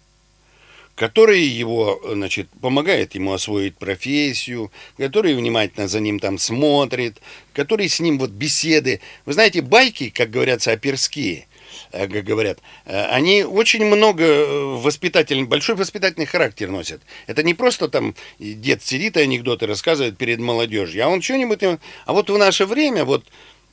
который 0.98 1.44
его, 1.44 2.02
значит, 2.04 2.50
помогает 2.60 3.14
ему 3.14 3.32
освоить 3.32 3.78
профессию, 3.78 4.72
который 4.98 5.36
внимательно 5.36 5.88
за 5.88 6.00
ним 6.00 6.20
там 6.20 6.40
смотрит, 6.40 7.22
который 7.54 7.88
с 7.88 8.00
ним 8.00 8.18
вот 8.18 8.32
беседы. 8.32 9.00
Вы 9.26 9.34
знаете, 9.34 9.62
байки, 9.62 10.10
как 10.10 10.32
говорятся, 10.32 10.72
оперские, 10.72 11.46
как 11.92 12.10
говорят, 12.10 12.58
э, 12.86 13.06
они 13.12 13.44
очень 13.44 13.86
много 13.86 14.24
э, 14.24 14.64
воспитательный, 14.82 15.44
большой 15.44 15.76
воспитательный 15.76 16.26
характер 16.26 16.70
носят. 16.70 17.04
Это 17.28 17.44
не 17.44 17.54
просто 17.54 17.90
там 17.90 18.16
дед 18.40 18.84
сидит 18.84 19.18
и 19.18 19.22
анекдоты 19.22 19.68
рассказывает 19.68 20.18
перед 20.18 20.40
молодежью, 20.40 21.06
а 21.06 21.10
он 21.10 21.22
что-нибудь... 21.22 21.62
А 21.62 22.14
вот 22.14 22.32
в 22.32 22.38
наше 22.40 22.66
время, 22.66 23.06
вот 23.06 23.24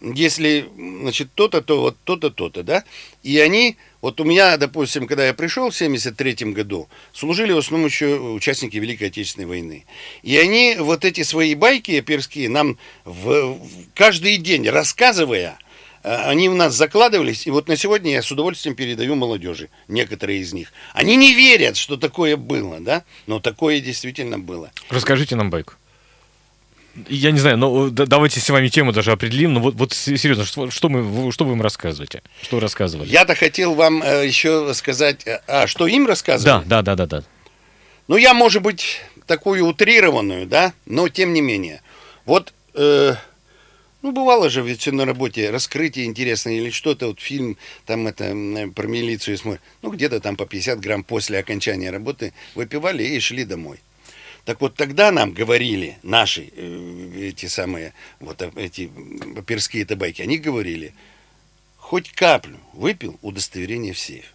если, 0.03 0.67
значит, 0.77 1.29
то-то, 1.35 1.63
то 1.63 1.81
вот 1.81 1.97
то-то, 2.05 2.31
то-то, 2.31 2.63
да, 2.63 2.85
и 3.23 3.39
они 3.39 3.79
вот 4.05 4.21
у 4.21 4.25
меня, 4.25 4.59
допустим, 4.59 5.07
когда 5.07 5.27
я 5.27 5.33
пришел 5.33 5.71
в 5.71 5.75
73 5.75 6.53
году, 6.53 6.91
служили 7.15 7.53
в 7.53 7.57
основном 7.57 7.87
еще 7.87 8.19
участники 8.19 8.77
Великой 8.77 9.05
Отечественной 9.05 9.47
войны. 9.47 9.87
И 10.23 10.37
они 10.37 10.77
вот 10.79 11.07
эти 11.07 11.23
свои 11.23 11.55
байки 11.55 11.93
оперские 11.93 12.51
нам 12.51 12.77
в, 13.07 13.55
в 13.55 13.67
каждый 13.95 14.37
день 14.37 14.69
рассказывая, 14.69 15.57
э, 16.03 16.15
они 16.17 16.51
у 16.51 16.55
нас 16.55 16.75
закладывались, 16.75 17.47
и 17.47 17.51
вот 17.51 17.67
на 17.67 17.79
сегодня 17.79 18.13
я 18.13 18.21
с 18.21 18.31
удовольствием 18.31 18.77
передаю 18.77 19.15
молодежи, 19.15 19.71
некоторые 19.89 20.41
из 20.41 20.53
них. 20.53 20.75
Они 20.93 21.17
не 21.17 21.33
верят, 21.33 21.79
что 21.79 21.97
такое 21.97 22.37
было, 22.37 22.81
да, 22.81 23.05
но 23.27 23.41
такое 23.41 23.81
действительно 23.81 24.39
было. 24.39 24.71
Расскажите 24.91 25.35
нам 25.35 25.49
байку. 25.49 25.77
Я 27.09 27.33
не 27.33 27.39
знаю, 27.39 27.57
но 27.57 27.91
давайте 27.91 28.41
с 28.41 28.49
вами 28.49 28.69
тему 28.69 28.93
даже 28.93 29.11
определим. 29.11 29.55
Но 29.55 29.61
вот, 29.61 29.75
вот 29.75 29.93
серьезно, 29.93 30.45
что, 30.45 30.71
что, 30.71 30.89
мы, 30.89 31.33
что 31.33 31.45
вы 31.45 31.55
им 31.55 31.63
рассказываете? 31.63 32.23
Что 32.43 32.61
рассказывали? 32.61 33.09
Я-то 33.09 33.35
хотел 33.35 33.75
вам 33.75 34.03
э, 34.03 34.27
еще 34.27 34.73
сказать, 34.75 35.27
э, 35.27 35.41
а 35.49 35.67
что 35.67 35.87
им 35.87 36.07
рассказывали? 36.07 36.65
Да, 36.65 36.83
да, 36.83 36.95
да, 36.95 37.07
да, 37.07 37.19
да. 37.19 37.25
Ну, 38.07 38.17
я, 38.17 38.35
может 38.35 38.63
быть, 38.63 39.01
такую 39.27 39.67
утрированную, 39.67 40.47
да, 40.47 40.73
но 40.87 41.09
тем 41.09 41.33
не 41.33 41.41
менее. 41.41 41.83
Вот, 42.27 42.55
э, 42.75 43.15
ну, 44.03 44.13
бывало 44.13 44.51
же 44.51 44.63
ведь 44.63 44.81
все 44.81 44.93
на 44.93 45.05
работе, 45.05 45.51
раскрытие 45.51 46.07
интересное 46.07 46.55
или 46.55 46.71
что-то, 46.71 47.09
вот 47.09 47.21
фильм 47.21 47.57
там 47.87 48.07
это 48.07 48.37
про 48.75 48.87
милицию 48.87 49.39
смотрит, 49.39 49.63
ну, 49.83 49.91
где-то 49.91 50.21
там 50.21 50.37
по 50.37 50.47
50 50.47 50.79
грамм 50.79 51.03
после 51.03 51.39
окончания 51.39 51.91
работы 51.91 52.35
выпивали 52.55 53.03
и 53.03 53.19
шли 53.19 53.45
домой. 53.45 53.81
Так 54.45 54.61
вот 54.61 54.75
тогда 54.75 55.11
нам 55.11 55.33
говорили 55.33 55.99
наши 56.03 56.51
э, 56.55 57.29
эти 57.29 57.47
самые 57.47 57.95
вот 58.21 58.43
э, 58.43 58.51
эти 58.57 58.91
перские 59.47 59.87
табаки, 59.87 60.23
они 60.23 60.37
говорили, 60.37 60.93
хоть 61.79 62.11
каплю 62.13 62.59
выпил, 62.75 63.19
удостоверение 63.23 63.95
в 63.95 63.99
сейф. 63.99 64.35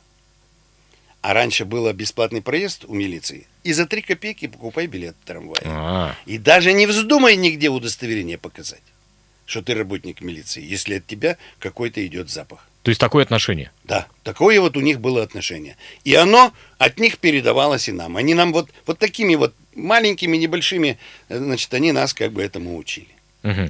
А 1.22 1.34
раньше 1.34 1.66
был 1.66 1.92
бесплатный 1.94 2.42
проезд 2.42 2.86
у 2.86 2.94
милиции. 2.94 3.46
И 3.64 3.74
за 3.74 3.86
три 3.86 4.02
копейки 4.02 4.48
покупай 4.48 4.88
билет 4.88 5.16
в 5.22 5.28
трамвае. 5.28 5.62
А-а-а. 5.66 6.16
И 6.26 6.38
даже 6.38 6.72
не 6.72 6.88
вздумай 6.88 7.36
нигде 7.36 7.70
удостоверение 7.70 8.38
показать, 8.38 8.82
что 9.46 9.62
ты 9.62 9.76
работник 9.76 10.22
милиции, 10.22 10.64
если 10.64 10.96
от 10.96 11.06
тебя 11.06 11.38
какой-то 11.60 12.06
идет 12.08 12.30
запах. 12.30 12.69
То 12.84 12.90
есть 12.90 13.02
такое 13.02 13.24
отношение? 13.24 13.72
Да, 13.84 14.08
такое 14.24 14.60
вот 14.62 14.78
у 14.78 14.80
них 14.80 15.00
было 15.02 15.22
отношение. 15.22 15.76
И 16.06 16.16
оно 16.16 16.54
от 16.78 16.98
них 16.98 17.18
передавалось 17.18 17.90
и 17.90 17.92
нам. 17.92 18.16
Они 18.16 18.34
нам 18.34 18.54
вот, 18.54 18.70
вот 18.86 19.00
такими 19.00 19.36
вот 19.36 19.54
маленькими, 19.76 20.38
небольшими, 20.38 20.98
э, 21.28 21.38
значит, 21.38 21.74
они 21.74 21.92
нас 21.92 22.14
как 22.14 22.32
бы 22.32 22.42
этому 22.42 22.78
учили. 22.78 23.10
Угу. 23.44 23.70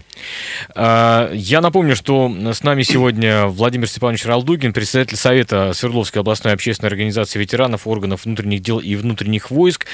Я 0.76 1.60
напомню, 1.62 1.96
что 1.96 2.34
с 2.54 2.64
нами 2.64 2.82
сегодня 2.82 3.46
Владимир 3.46 3.88
Степанович 3.88 4.26
Ралдугин, 4.26 4.74
председатель 4.74 5.16
Совета 5.16 5.74
Свердловской 5.74 6.22
областной 6.22 6.54
общественной 6.54 6.90
организации 6.90 7.40
ветеранов, 7.40 7.86
органов 7.86 8.26
внутренних 8.26 8.62
дел 8.62 8.80
и 8.80 8.96
внутренних 8.96 9.52
войск. 9.52 9.86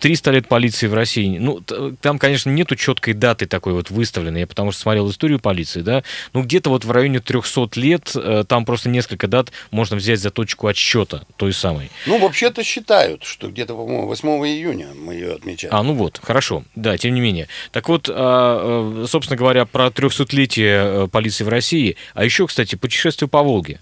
300 0.00 0.30
э, 0.30 0.34
лет 0.34 0.48
полиции 0.48 0.86
в 0.86 0.94
России. 0.94 1.38
Ну, 1.38 1.60
там, 2.00 2.18
конечно, 2.18 2.50
нету 2.50 2.76
четкой 2.76 3.14
даты 3.14 3.46
такой 3.46 3.72
вот 3.74 3.90
выставленной, 3.90 4.40
я 4.40 4.46
потому 4.46 4.72
что 4.72 4.80
смотрел 4.80 5.10
историю 5.10 5.38
полиции, 5.38 5.82
да, 5.82 6.02
ну, 6.32 6.42
где-то 6.42 6.70
вот 6.70 6.84
в 6.84 6.90
районе 6.90 7.20
300 7.20 7.68
лет, 7.76 8.12
э, 8.14 8.44
там 8.46 8.64
просто 8.64 8.88
несколько 8.88 9.28
дат 9.28 9.52
можно 9.70 9.96
взять 9.96 10.20
за 10.20 10.30
точку 10.30 10.66
отсчета 10.66 11.24
той 11.36 11.52
самой. 11.52 11.90
Ну, 12.06 12.18
вообще-то 12.18 12.64
считают, 12.64 13.24
что 13.24 13.48
где-то, 13.48 13.74
по-моему, 13.74 14.06
8 14.06 14.28
июня 14.46 14.88
мы 14.94 15.14
ее 15.14 15.34
отмечаем. 15.34 15.74
А, 15.74 15.82
ну 15.82 15.94
вот, 15.94 16.20
хорошо, 16.22 16.64
да, 16.74 16.96
тем 16.96 17.14
не 17.14 17.20
менее. 17.20 17.48
Так 17.72 17.88
вот, 17.88 18.08
а, 18.10 19.04
собственно 19.10 19.36
говоря, 19.36 19.66
про 19.66 19.88
300-летие 19.88 21.04
э, 21.04 21.08
полиции 21.08 21.44
в 21.44 21.48
России, 21.48 21.96
а 22.14 22.24
еще, 22.24 22.46
кстати, 22.46 22.76
путешествие 22.76 23.28
по 23.28 23.42
Волге. 23.42 23.80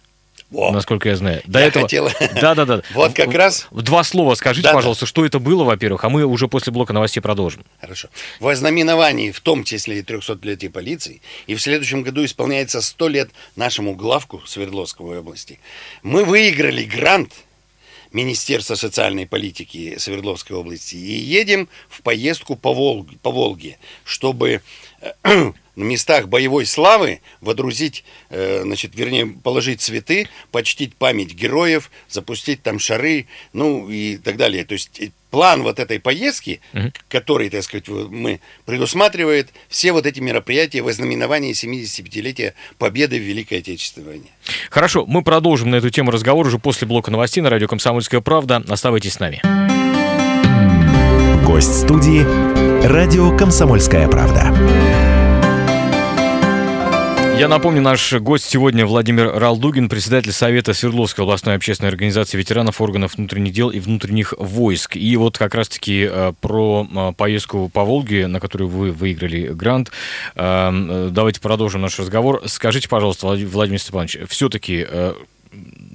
Во. 0.51 0.73
Насколько 0.73 1.11
я 1.11 1.17
знаю. 1.17 1.43
До 1.47 1.59
я 1.59 1.67
этого... 1.67 1.83
хотела... 1.85 2.11
Да, 2.41 2.55
да, 2.55 2.65
да. 2.65 2.83
Вот 2.95 3.13
как 3.13 3.35
раз. 3.35 3.67
Два 3.71 4.03
слова 4.03 4.35
скажите, 4.35 4.69
да, 4.69 4.75
пожалуйста, 4.75 5.05
да. 5.05 5.09
что 5.09 5.27
это 5.27 5.39
было, 5.39 5.63
во-первых, 5.65 6.05
а 6.05 6.09
мы 6.09 6.25
уже 6.25 6.49
после 6.49 6.73
блока 6.73 6.95
новостей 6.95 7.21
продолжим. 7.21 7.65
Хорошо. 7.81 8.09
В 8.41 8.49
ознаменовании, 8.49 9.31
в 9.31 9.41
том 9.41 9.63
числе 9.63 9.99
и 9.99 10.03
300-летия 10.03 10.71
полиции, 10.71 11.21
и 11.47 11.55
в 11.55 11.61
следующем 11.61 12.03
году 12.03 12.25
исполняется 12.25 12.81
100 12.81 13.09
лет 13.09 13.31
нашему 13.57 13.95
главку 13.95 14.41
Свердловской 14.47 15.19
области. 15.19 15.61
Мы 16.03 16.25
выиграли 16.25 16.85
грант 16.85 17.33
Министерства 18.13 18.75
социальной 18.75 19.27
политики 19.27 19.97
Свердловской 19.99 20.57
области 20.57 20.97
и 20.97 21.19
едем 21.19 21.69
в 21.91 22.01
поездку 22.03 22.57
по 22.57 22.73
Волге, 22.73 23.19
по 23.23 23.31
Волге 23.31 23.79
чтобы 24.05 24.63
на 25.79 25.85
местах 25.85 26.29
боевой 26.29 26.67
славы 26.67 27.21
водрузить, 27.41 28.05
э, 28.31 28.63
значит, 28.63 28.97
вернее, 28.97 29.27
положить 29.27 29.81
цветы, 29.81 30.29
почтить 30.51 30.97
память 30.97 31.35
героев, 31.35 31.91
запустить 32.09 32.63
там 32.63 32.81
шары, 32.81 33.27
ну 33.53 33.89
и 33.89 34.17
так 34.17 34.37
далее. 34.37 34.65
То 34.65 34.73
есть 34.73 35.01
э, 35.01 35.11
план 35.31 35.63
вот 35.63 35.79
этой 35.79 36.01
поездки, 36.01 36.61
угу. 36.75 36.93
который, 37.09 37.49
так 37.49 37.63
сказать, 37.63 37.87
мы 37.89 38.41
предусматривает 38.67 39.51
все 39.69 39.93
вот 39.93 40.05
эти 40.05 40.19
мероприятия 40.19 40.83
в 40.83 40.89
ознаменовании 40.89 41.53
75-летия 41.53 42.55
победы 42.79 43.19
в 43.19 43.23
Великой 43.23 43.59
Отечественной 43.59 44.07
войне. 44.09 44.29
Хорошо, 44.71 45.07
мы 45.07 45.23
продолжим 45.23 45.71
на 45.71 45.77
эту 45.77 45.91
тему 45.91 46.11
разговор 46.11 46.47
уже 46.47 46.59
после 46.59 46.89
блока 46.89 47.13
новостей 47.13 47.41
на 47.41 47.51
радио 47.51 47.69
«Комсомольская 47.69 48.21
правда». 48.21 48.65
Оставайтесь 48.69 49.13
с 49.13 49.21
нами. 49.21 49.68
Гость 51.45 51.81
студии 51.81 52.25
«Радио 52.87 53.37
Комсомольская 53.37 54.09
правда». 54.09 54.53
Я 57.39 57.47
напомню, 57.47 57.81
наш 57.81 58.13
гость 58.15 58.47
сегодня 58.47 58.85
Владимир 58.85 59.33
Ралдугин, 59.33 59.89
председатель 59.89 60.33
Совета 60.33 60.75
Свердловской 60.75 61.23
областной 61.23 61.55
общественной 61.55 61.91
организации 61.91 62.37
ветеранов 62.37 62.81
органов 62.81 63.15
внутренних 63.17 63.53
дел 63.53 63.71
и 63.71 63.79
внутренних 63.79 64.35
войск. 64.37 64.97
И 64.97 65.17
вот 65.17 65.39
как 65.39 65.55
раз-таки 65.55 66.09
э, 66.11 66.33
про 66.41 66.85
э, 66.91 67.13
поездку 67.17 67.69
по 67.69 67.85
Волге, 67.85 68.27
на 68.27 68.41
которую 68.41 68.69
вы 68.69 68.91
выиграли 68.91 69.47
грант. 69.49 69.93
Э, 70.35 71.11
давайте 71.13 71.41
продолжим 71.41 71.81
наш 71.81 71.97
разговор. 72.01 72.43
Скажите, 72.47 72.89
пожалуйста, 72.89 73.29
Владимир 73.29 73.79
Степанович, 73.79 74.19
все-таки 74.29 74.85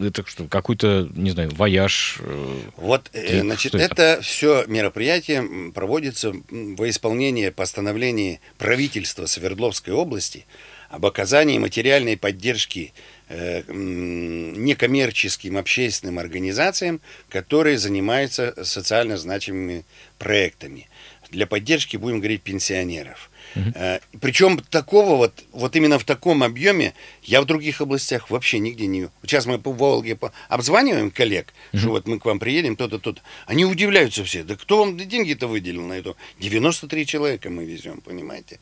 это 0.02 0.26
что, 0.26 0.46
какой-то, 0.46 1.10
не 1.14 1.32
знаю, 1.32 1.52
вояж? 1.54 2.18
Э, 2.20 2.60
вот, 2.78 3.10
э, 3.14 3.42
значит, 3.42 3.76
это, 3.76 3.84
это 3.84 4.22
все 4.22 4.66
мероприятие 4.68 5.72
проводится 5.72 6.34
во 6.50 6.90
исполнение 6.90 7.52
постановлений 7.52 8.40
правительства 8.58 9.26
Свердловской 9.26 9.94
области 9.94 10.46
об 10.90 11.06
оказании 11.06 11.58
материальной 11.58 12.18
поддержки 12.18 12.94
э, 13.30 13.64
некоммерческим 13.68 15.58
общественным 15.58 16.20
организациям, 16.20 17.02
которые 17.30 17.78
занимаются 17.78 18.54
социально 18.64 19.18
значимыми 19.18 19.86
проектами. 20.20 20.88
Для 21.32 21.48
поддержки, 21.48 21.98
будем 21.98 22.20
говорить, 22.20 22.44
пенсионеров. 22.44 23.32
Угу. 23.56 23.72
Э, 23.76 24.00
причем 24.22 24.60
такого 24.60 25.16
вот, 25.16 25.44
вот 25.52 25.76
именно 25.76 26.00
в 26.00 26.04
таком 26.04 26.44
объеме 26.44 26.94
я 27.24 27.42
в 27.42 27.46
других 27.46 27.82
областях 27.82 28.30
вообще 28.30 28.60
нигде 28.60 28.88
не... 28.88 29.10
Сейчас 29.24 29.46
мы 29.46 29.60
по 29.60 29.72
Волге 29.72 30.18
обзваниваем 30.50 31.12
коллег, 31.12 31.54
угу. 31.72 31.80
что 31.80 31.90
вот 31.90 32.08
мы 32.08 32.20
к 32.20 32.26
вам 32.26 32.40
приедем, 32.40 32.76
то-то, 32.76 33.00
то-то. 33.00 33.22
Они 33.46 33.66
удивляются 33.66 34.24
все. 34.24 34.44
Да 34.44 34.56
кто 34.56 34.80
вам 34.80 34.98
деньги-то 34.98 35.48
выделил 35.48 35.86
на 35.86 35.94
это? 35.94 36.16
93 36.40 37.06
человека 37.06 37.50
мы 37.50 37.66
везем, 37.66 38.02
понимаете? 38.02 38.60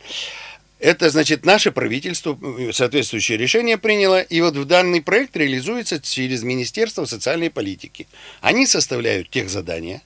Это 0.81 1.11
значит, 1.11 1.45
наше 1.45 1.71
правительство 1.71 2.37
э, 2.41 2.71
соответствующее 2.73 3.37
решение 3.37 3.77
приняло, 3.77 4.19
и 4.19 4.41
вот 4.41 4.55
в 4.55 4.65
данный 4.65 5.01
проект 5.01 5.37
реализуется 5.37 6.01
через 6.01 6.41
Министерство 6.41 7.05
социальной 7.05 7.51
политики. 7.51 8.07
Они 8.41 8.65
составляют 8.65 9.29
тех 9.29 9.47
задания, 9.47 10.01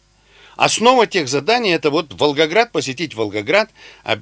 Основа 0.56 1.06
тех 1.06 1.28
заданий 1.28 1.72
это 1.72 1.90
вот 1.90 2.14
Волгоград, 2.14 2.72
посетить 2.72 3.14
Волгоград, 3.14 3.70
а, 4.04 4.18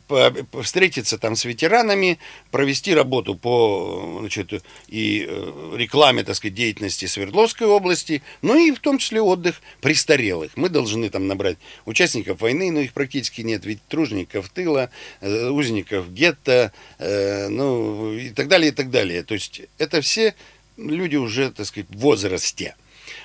встретиться 0.61 1.17
там 1.17 1.35
с 1.35 1.45
ветеранами, 1.45 2.17
провести 2.51 2.93
работу 2.93 3.35
по 3.35 4.17
значит, 4.19 4.63
и 4.87 5.27
э, 5.27 5.75
рекламе, 5.75 6.23
так 6.23 6.35
сказать, 6.35 6.55
деятельности 6.55 7.05
Свердловской 7.05 7.67
области, 7.67 8.23
ну 8.41 8.57
и 8.57 8.71
в 8.71 8.79
том 8.79 8.97
числе 8.97 9.21
отдых 9.21 9.61
престарелых. 9.81 10.51
Мы 10.55 10.69
должны 10.69 11.09
там 11.09 11.27
набрать 11.27 11.57
участников 11.85 12.41
войны, 12.41 12.71
но 12.71 12.79
их 12.79 12.93
практически 12.93 13.41
нет, 13.41 13.65
ведь 13.65 13.85
тружеников 13.87 14.49
тыла, 14.49 14.89
э, 15.21 15.49
узников 15.49 16.11
гетто, 16.11 16.71
э, 16.97 17.47
ну 17.49 18.13
и 18.13 18.29
так 18.29 18.47
далее, 18.47 18.71
и 18.71 18.73
так 18.73 18.89
далее. 18.89 19.23
То 19.23 19.35
есть 19.35 19.61
это 19.77 20.01
все 20.01 20.33
люди 20.77 21.15
уже, 21.15 21.51
так 21.51 21.67
сказать, 21.67 21.89
в 21.89 21.99
возрасте. 21.99 22.75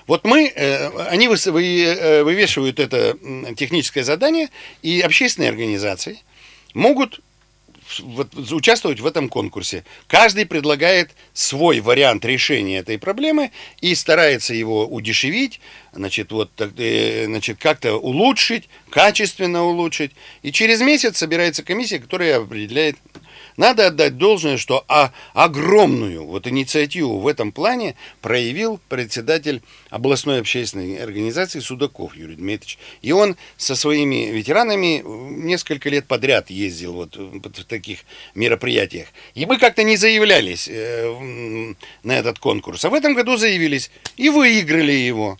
Вот 0.08 0.24
мы, 0.24 0.46
э, 0.48 0.88
они 1.10 1.26
э, 1.26 2.22
вывешивают 2.22 2.80
это 2.80 3.16
техническое 3.56 4.02
задание, 4.02 4.48
и 4.82 5.00
общественные 5.02 5.50
организации 5.50 6.18
могут 6.72 7.20
участвовать 8.50 9.00
в 9.00 9.06
этом 9.06 9.28
конкурсе. 9.28 9.84
Каждый 10.06 10.46
предлагает 10.46 11.10
свой 11.32 11.80
вариант 11.80 12.24
решения 12.24 12.78
этой 12.78 12.98
проблемы 12.98 13.50
и 13.80 13.94
старается 13.94 14.54
его 14.54 14.86
удешевить, 14.86 15.60
значит, 15.92 16.32
вот, 16.32 16.50
э, 16.58 17.24
значит, 17.26 17.58
как-то 17.58 17.96
улучшить, 17.96 18.68
качественно 18.90 19.64
улучшить. 19.64 20.12
И 20.42 20.52
через 20.52 20.80
месяц 20.80 21.18
собирается 21.18 21.62
комиссия, 21.62 21.98
которая 21.98 22.40
определяет 22.40 22.96
надо 23.58 23.88
отдать 23.88 24.16
должное, 24.16 24.56
что 24.56 24.84
а, 24.88 25.12
огромную 25.34 26.24
вот 26.24 26.46
инициативу 26.46 27.18
в 27.18 27.26
этом 27.26 27.52
плане 27.52 27.96
проявил 28.22 28.80
председатель 28.88 29.62
областной 29.90 30.40
общественной 30.40 30.96
организации 31.02 31.58
Судаков 31.58 32.16
Юрий 32.16 32.36
Дмитриевич. 32.36 32.78
И 33.02 33.12
он 33.12 33.36
со 33.56 33.74
своими 33.74 34.30
ветеранами 34.30 35.02
несколько 35.04 35.90
лет 35.90 36.06
подряд 36.06 36.50
ездил 36.50 36.92
вот 36.92 37.16
в 37.16 37.64
таких 37.64 38.00
мероприятиях. 38.36 39.08
И 39.34 39.44
мы 39.44 39.58
как-то 39.58 39.82
не 39.82 39.96
заявлялись 39.96 40.68
э, 40.70 41.74
на 42.04 42.12
этот 42.12 42.38
конкурс. 42.38 42.84
А 42.84 42.90
в 42.90 42.94
этом 42.94 43.14
году 43.14 43.36
заявились 43.36 43.90
и 44.16 44.30
выиграли 44.30 44.92
его. 44.92 45.36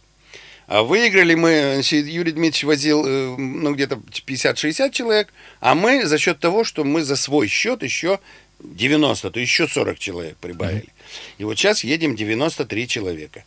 А 0.68 0.82
выиграли 0.82 1.34
мы, 1.34 1.80
Юрий 1.82 2.32
Дмитриевич 2.32 2.64
возил 2.64 3.04
э, 3.06 3.36
ну, 3.38 3.74
где-то 3.74 3.96
50-60 4.26 4.92
человек, 4.92 5.32
а 5.60 5.74
мы 5.74 6.04
за 6.04 6.18
счет 6.18 6.40
того, 6.40 6.62
что 6.62 6.84
мы 6.84 7.02
за 7.02 7.16
свой 7.16 7.48
счет 7.48 7.82
еще 7.82 8.20
90, 8.60 9.30
то 9.30 9.40
еще 9.40 9.66
40 9.66 9.98
человек 9.98 10.36
прибавили. 10.36 10.82
Mm-hmm. 10.82 11.34
И 11.38 11.44
вот 11.44 11.58
сейчас 11.58 11.84
едем 11.84 12.14
93 12.14 12.86
человека. 12.86 13.44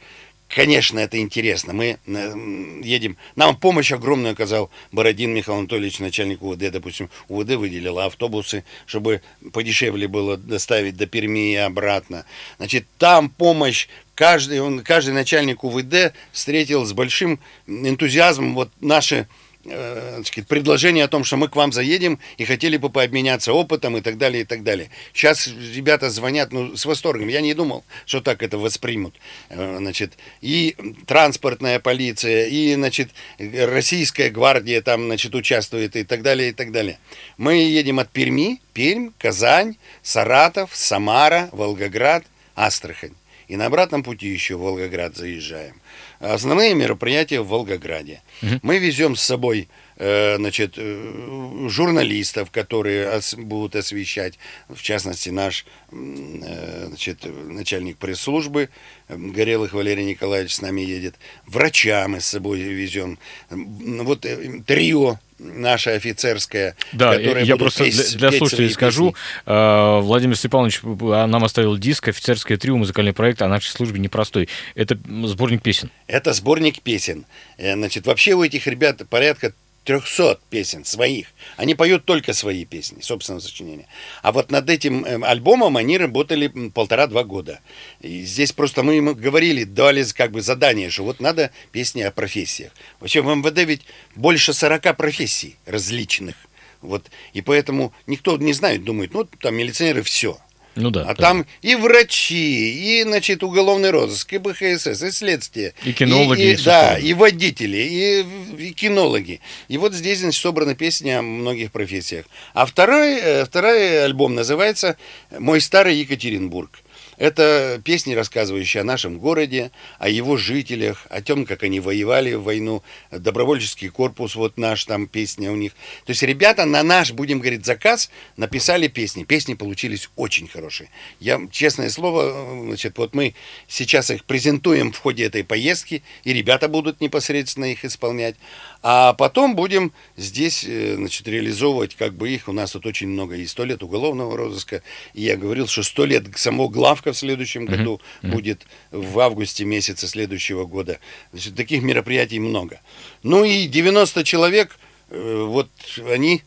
Конечно, 0.48 1.00
это 1.00 1.20
интересно. 1.20 1.74
Мы 1.74 1.98
э, 2.08 2.80
едем. 2.84 3.18
Нам 3.36 3.56
помощь 3.56 3.92
огромную 3.92 4.34
оказал 4.34 4.70
Бородин 4.92 5.32
Михаил 5.32 5.60
Анатольевич, 5.60 6.00
начальник 6.00 6.42
УВД. 6.42 6.72
Допустим, 6.72 7.10
УВД 7.30 7.52
выделила 7.52 8.06
автобусы, 8.06 8.66
чтобы 8.86 9.22
подешевле 9.54 10.08
было 10.08 10.38
доставить 10.38 10.98
до 10.98 11.06
Перми 11.06 11.54
и 11.54 11.56
обратно. 11.56 12.26
Значит, 12.58 12.86
там 12.98 13.30
помощь 13.30 13.88
каждый, 14.22 14.60
он, 14.60 14.84
каждый 14.84 15.16
начальник 15.16 15.64
УВД 15.64 16.14
встретил 16.32 16.86
с 16.86 16.94
большим 16.94 17.40
энтузиазмом 17.66 18.54
вот 18.54 18.70
наши 18.80 19.28
э, 19.66 20.22
сказать, 20.24 20.48
предложение 20.48 21.06
о 21.06 21.08
том, 21.08 21.24
что 21.24 21.38
мы 21.38 21.50
к 21.50 21.56
вам 21.56 21.72
заедем 21.72 22.20
и 22.38 22.46
хотели 22.46 22.78
бы 22.78 22.92
пообменяться 22.92 23.52
опытом 23.52 23.98
и 23.98 24.02
так 24.02 24.20
далее, 24.20 24.44
и 24.44 24.46
так 24.46 24.62
далее. 24.62 24.92
Сейчас 25.12 25.48
ребята 25.48 26.12
звонят 26.12 26.54
ну, 26.54 26.78
с 26.78 26.86
восторгом. 26.86 27.30
Я 27.30 27.42
не 27.42 27.56
думал, 27.56 27.84
что 28.06 28.22
так 28.22 28.44
это 28.44 28.60
воспримут. 28.60 29.16
Э, 29.50 29.78
значит, 29.80 30.20
и 30.40 30.76
транспортная 31.08 31.80
полиция, 31.80 32.46
и 32.46 32.76
значит, 32.76 33.10
российская 33.40 34.30
гвардия 34.30 34.84
там 34.84 35.06
значит, 35.06 35.34
участвует 35.34 35.96
и 35.96 36.04
так 36.04 36.22
далее, 36.22 36.50
и 36.50 36.54
так 36.54 36.72
далее. 36.72 37.00
Мы 37.38 37.56
едем 37.56 37.98
от 37.98 38.12
Перми, 38.12 38.62
Пермь, 38.74 39.10
Казань, 39.18 39.78
Саратов, 40.04 40.76
Самара, 40.76 41.50
Волгоград, 41.54 42.24
Астрахань. 42.54 43.16
И 43.52 43.58
на 43.58 43.66
обратном 43.66 44.02
пути 44.02 44.30
еще 44.30 44.56
в 44.56 44.62
Волгоград 44.62 45.18
заезжаем. 45.18 45.82
Основные 46.22 46.76
мероприятия 46.76 47.42
в 47.42 47.48
Волгограде. 47.48 48.22
Угу. 48.44 48.60
Мы 48.62 48.78
везем 48.78 49.16
с 49.16 49.24
собой 49.24 49.70
э, 49.98 50.36
значит, 50.38 50.76
э, 50.78 51.68
журналистов, 51.68 52.52
которые 52.52 53.20
будут 53.38 53.76
освещать, 53.76 54.38
в 54.70 54.82
частности, 54.82 55.30
наш 55.30 55.66
э, 55.92 56.86
значит, 56.88 57.26
начальник 57.26 57.98
пресс-службы 57.98 58.70
Горелых 59.10 59.74
Валерий 59.74 60.06
Николаевич 60.06 60.56
с 60.56 60.62
нами 60.62 60.82
едет. 60.82 61.16
Врача 61.48 62.08
мы 62.08 62.22
с 62.22 62.28
собой 62.28 62.60
везем. 62.60 63.18
Вот 63.50 64.22
трио 64.68 65.18
наша 65.42 65.94
офицерская, 65.94 66.76
да, 66.92 67.18
которая 67.18 67.44
я 67.44 67.58
просто 67.58 67.86
петь, 67.86 68.18
для, 68.18 68.30
для 68.30 68.38
слушателей 68.38 68.70
скажу, 68.70 69.16
э, 69.46 70.00
Владимир 70.02 70.36
Степанович 70.36 70.82
а, 70.84 71.28
нам 71.28 71.44
оставил 71.44 71.78
диск 71.78 72.08
«Офицерское 72.08 72.58
трио», 72.58 72.78
музыкальный 72.78 73.14
проект 73.14 73.42
о 73.42 73.48
нашей 73.48 73.70
службе 73.70 74.00
непростой. 74.00 74.50
Это 74.76 74.98
сборник 75.26 75.62
песен. 75.62 75.90
Это 76.12 76.34
сборник 76.34 76.82
песен. 76.82 77.26
Э, 77.58 77.74
значит, 77.74 78.06
вообще 78.06 78.34
у 78.34 78.44
этих 78.44 78.68
ребят 78.68 79.02
порядка 79.10 79.54
300 79.86 80.40
песен 80.50 80.84
своих. 80.84 81.28
Они 81.56 81.74
поют 81.74 82.04
только 82.04 82.34
свои 82.34 82.66
песни, 82.66 83.00
собственного 83.00 83.40
сочинения. 83.40 83.88
А 84.22 84.34
вот 84.34 84.52
над 84.52 84.70
этим 84.70 85.06
эм, 85.06 85.24
альбомом 85.24 85.78
они 85.78 85.98
работали 85.98 86.50
полтора-два 86.70 87.24
года. 87.24 87.62
И 88.02 88.24
здесь 88.24 88.52
просто 88.52 88.84
мы 88.84 88.98
им 88.98 89.14
говорили, 89.14 89.64
дали 89.64 90.04
как 90.14 90.32
бы 90.32 90.42
задание, 90.42 90.90
что 90.90 91.06
вот 91.06 91.22
надо 91.22 91.50
песни 91.72 92.02
о 92.02 92.12
профессиях. 92.12 92.74
Вообще 93.00 93.22
в 93.22 93.34
МВД 93.34 93.60
ведь 93.60 93.84
больше 94.14 94.52
40 94.52 94.98
профессий 94.98 95.56
различных. 95.66 96.36
Вот, 96.82 97.10
и 97.32 97.42
поэтому 97.42 97.94
никто 98.06 98.36
не 98.36 98.52
знает, 98.52 98.84
думает, 98.84 99.14
ну, 99.14 99.24
там 99.24 99.56
милиционеры 99.56 100.02
все– 100.02 100.38
ну 100.76 100.90
да. 100.90 101.02
А 101.02 101.08
да. 101.08 101.14
там 101.14 101.46
и 101.62 101.76
врачи, 101.76 103.00
и, 103.00 103.04
значит, 103.04 103.44
уголовный 103.44 103.90
розыск, 103.90 104.34
и 104.34 104.38
БХСС, 104.38 105.04
и 105.04 105.12
следствие. 105.12 105.74
И 105.84 105.94
кинологи. 105.94 106.42
И, 106.42 106.54
и, 106.54 106.64
да, 106.64 106.98
и 106.98 107.14
водители, 107.14 107.78
и, 107.78 108.26
и 108.58 108.74
кинологи. 108.74 109.42
И 109.68 109.78
вот 109.78 109.94
здесь, 109.94 110.20
значит, 110.20 110.42
собрана 110.42 110.76
песня 110.76 111.20
о 111.20 111.22
многих 111.22 111.72
профессиях. 111.72 112.26
А 112.54 112.66
второй, 112.66 113.16
э, 113.16 113.46
второй 113.46 114.04
альбом 114.04 114.36
называется 114.36 114.98
«Мой 115.38 115.62
старый 115.62 115.96
Екатеринбург». 115.98 116.81
Это 117.22 117.80
песни, 117.86 118.16
рассказывающие 118.16 118.82
о 118.82 118.84
нашем 118.84 119.20
городе, 119.20 119.70
о 120.00 120.10
его 120.10 120.38
жителях, 120.38 121.06
о 121.12 121.22
том, 121.22 121.46
как 121.46 121.62
они 121.62 121.80
воевали 121.80 122.34
в 122.34 122.42
войну, 122.42 122.82
добровольческий 123.12 123.90
корпус, 123.90 124.34
вот 124.34 124.58
наш 124.58 124.86
там 124.86 125.06
песня 125.06 125.52
у 125.52 125.56
них. 125.56 125.74
То 126.06 126.14
есть 126.14 126.24
ребята 126.24 126.66
на 126.66 126.82
наш, 126.82 127.12
будем 127.12 127.38
говорить, 127.38 127.64
заказ 127.64 128.10
написали 128.38 128.88
песни. 128.88 129.24
Песни 129.24 129.54
получились 129.54 130.10
очень 130.16 130.48
хорошие. 130.48 130.90
Я, 131.20 131.40
честное 131.52 131.92
слово, 131.92 132.64
значит, 132.66 132.98
вот 132.98 133.14
мы 133.14 133.36
сейчас 133.68 134.10
их 134.10 134.26
презентуем 134.26 134.92
в 134.92 134.98
ходе 134.98 135.26
этой 135.26 135.44
поездки, 135.44 136.02
и 136.24 136.34
ребята 136.34 136.70
будут 136.70 137.02
непосредственно 137.02 137.66
их 137.66 137.86
исполнять. 137.86 138.36
А 138.84 139.14
потом 139.14 139.56
будем 139.56 139.94
здесь, 140.18 140.64
э, 140.64 140.96
значит, 140.96 141.28
реализовывать 141.28 141.96
как 141.96 142.14
бы 142.14 142.32
их. 142.32 142.48
У 142.48 142.52
нас 142.52 142.72
тут 142.72 142.86
очень 142.86 143.08
много 143.08 143.36
и 143.36 143.46
сто 143.46 143.64
лет 143.64 143.84
уголовного 143.84 144.36
розыска. 144.36 144.82
И 145.14 145.22
я 145.22 145.38
говорил, 145.38 145.68
что 145.68 145.84
сто 145.84 146.06
лет 146.06 146.26
самого 146.36 146.68
главка 146.68 147.14
в 147.14 147.18
следующем 147.18 147.66
mm-hmm. 147.66 147.78
году 147.78 148.02
mm-hmm. 148.24 148.32
будет 148.32 148.66
в 148.92 149.20
августе 149.20 149.66
месяце 149.66 150.08
следующего 150.08 150.66
года. 150.66 151.00
Значит, 151.32 151.56
таких 151.56 151.84
мероприятий 151.84 152.40
много. 152.40 152.82
Ну 153.22 153.44
и 153.44 153.68
90 153.68 154.24
человек, 154.24 154.78
э, 155.10 155.46
вот 155.48 155.70
они, 156.10 156.42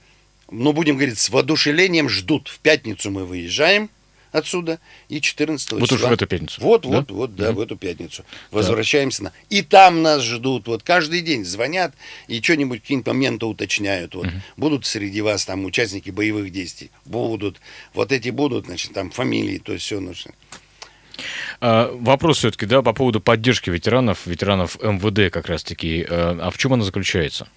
ну 0.51 0.73
будем 0.73 0.97
говорить, 0.97 1.19
с 1.19 1.31
воодушевлением 1.31 2.09
ждут. 2.09 2.49
В 2.49 2.59
пятницу 2.59 3.13
мы 3.13 3.25
выезжаем 3.25 3.91
отсюда, 4.35 4.81
и 5.09 5.21
14 5.21 5.73
вот 5.73 5.83
числа... 5.83 5.97
Вот 5.97 6.03
уж 6.03 6.11
в 6.11 6.13
эту 6.13 6.27
пятницу. 6.27 6.61
Вот, 6.61 6.83
да? 6.83 6.89
вот, 6.89 7.11
вот, 7.11 7.37
да, 7.37 7.51
mm-hmm. 7.51 7.53
в 7.53 7.61
эту 7.61 7.77
пятницу. 7.77 8.25
Возвращаемся 8.51 9.25
на... 9.25 9.33
И 9.49 9.63
там 9.63 10.03
нас 10.03 10.23
ждут, 10.23 10.67
вот 10.67 10.83
каждый 10.83 11.21
день 11.21 11.45
звонят 11.45 11.95
и 12.27 12.43
что-нибудь, 12.43 12.83
какие-нибудь 12.83 13.07
моменты 13.07 13.47
уточняют. 13.47 14.15
Вот. 14.15 14.27
Mm-hmm. 14.27 14.41
Будут 14.57 14.87
среди 14.87 15.21
вас 15.21 15.45
там 15.45 15.65
участники 15.65 16.11
боевых 16.11 16.51
действий? 16.51 16.91
Будут. 17.05 17.61
Вот 17.95 18.11
эти 18.11 18.31
будут, 18.31 18.67
значит, 18.67 18.93
там 18.93 19.11
фамилии, 19.11 19.59
то 19.59 19.73
есть 19.73 19.85
все 19.85 20.01
нужно. 20.01 20.33
А, 21.61 21.93
вопрос 21.95 22.39
все-таки, 22.39 22.67
да, 22.67 22.83
по 22.83 22.93
поводу 22.93 23.21
поддержки 23.21 23.71
ветеранов, 23.71 24.27
ветеранов 24.27 24.83
МВД 24.83 25.33
как 25.33 25.47
раз-таки. 25.47 26.05
А, 26.09 26.39
а 26.43 26.51
в 26.51 26.59
чем 26.59 26.73
она 26.73 26.83
заключается? 26.83 27.49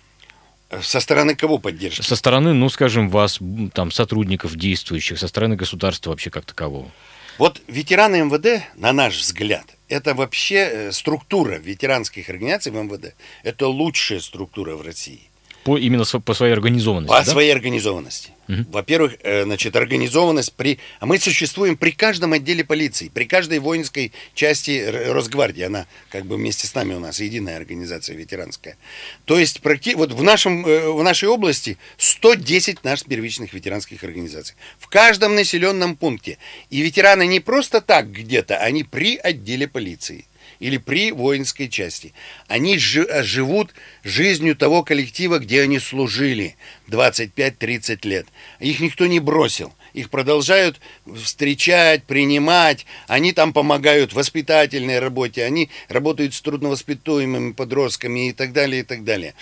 Со 0.82 1.00
стороны 1.00 1.36
кого 1.36 1.60
поддержки? 1.60 2.02
Со 2.02 2.16
стороны, 2.16 2.54
ну, 2.54 2.70
скажем, 2.70 3.10
вас, 3.10 3.40
там, 3.74 3.92
сотрудников 3.92 4.56
действующих, 4.56 5.18
со 5.18 5.28
стороны 5.28 5.56
государства 5.56 6.10
вообще 6.10 6.30
как 6.30 6.46
такового. 6.46 6.92
Вот 7.38 7.62
ветераны 7.68 8.24
МВД, 8.24 8.64
на 8.76 8.92
наш 8.94 9.18
взгляд, 9.20 9.66
это 9.90 10.16
вообще 10.16 10.56
э, 10.56 10.92
структура 10.92 11.56
ветеранских 11.56 12.30
организаций 12.30 12.72
в 12.72 12.76
МВД. 12.76 13.14
Это 13.44 13.68
лучшая 13.68 14.20
структура 14.20 14.76
в 14.76 14.82
России. 14.82 15.27
По, 15.68 15.78
именно 15.78 16.06
по 16.06 16.34
своей 16.34 16.54
организованности, 16.54 17.12
По 17.12 17.26
да? 17.26 17.30
своей 17.30 17.52
организованности. 17.52 18.30
Во-первых, 18.48 19.18
э, 19.24 19.44
значит, 19.44 19.76
организованность 19.76 20.54
при... 20.54 20.80
А 21.02 21.06
мы 21.06 21.20
существуем 21.20 21.76
при 21.76 21.92
каждом 21.92 22.32
отделе 22.32 22.64
полиции, 22.64 23.12
при 23.14 23.26
каждой 23.26 23.60
воинской 23.60 24.14
части 24.34 25.12
Росгвардии. 25.12 25.64
Она 25.64 25.86
как 26.10 26.26
бы 26.26 26.38
вместе 26.38 26.68
с 26.68 26.74
нами 26.74 26.94
у 26.94 27.02
нас 27.02 27.20
единая 27.20 27.58
организация 27.58 28.16
ветеранская. 28.16 28.78
То 29.26 29.38
есть 29.38 29.60
практи... 29.60 29.96
вот 29.96 30.14
в, 30.14 30.24
нашем, 30.24 30.66
э, 30.66 30.90
в 30.90 31.04
нашей 31.04 31.28
области 31.28 31.78
110 31.98 32.86
наших 32.86 33.10
первичных 33.10 33.52
ветеранских 33.52 34.06
организаций. 34.06 34.56
В 34.80 34.88
каждом 34.88 35.36
населенном 35.36 35.98
пункте. 35.98 36.38
И 36.70 36.80
ветераны 36.80 37.28
не 37.28 37.42
просто 37.42 37.82
так 37.82 38.10
где-то, 38.10 38.56
они 38.56 38.86
при 38.86 39.18
отделе 39.18 39.68
полиции 39.68 40.28
или 40.60 40.78
при 40.78 41.12
воинской 41.12 41.67
части. 41.70 42.13
Они 42.48 42.76
э, 42.78 43.24
живут 43.24 43.74
жизнью 44.04 44.56
того 44.56 44.84
коллектива, 44.84 45.39
где 45.39 45.62
они 45.62 45.80
служили 45.80 46.56
25-30 46.88 48.08
лет. 48.08 48.28
Их 48.60 48.80
никто 48.80 49.06
не 49.06 49.20
бросил. 49.20 49.74
Их 49.93 50.10
продолжают 50.10 50.80
встречать, 51.15 52.04
принимать. 52.04 52.86
Они 53.08 53.34
там 53.34 53.54
помогают 53.54 54.12
в 54.12 54.15
воспитательной 54.15 55.00
работе. 55.00 55.43
Они 55.43 55.70
работают 55.89 56.34
с 56.34 56.41
трудновоспитуемыми 56.41 57.54
подростками 57.54 58.30
и 58.30 58.34
так 58.34 58.54
далее, 58.54 58.82
и 58.82 58.84
так 58.84 59.04
далее. 59.04 59.34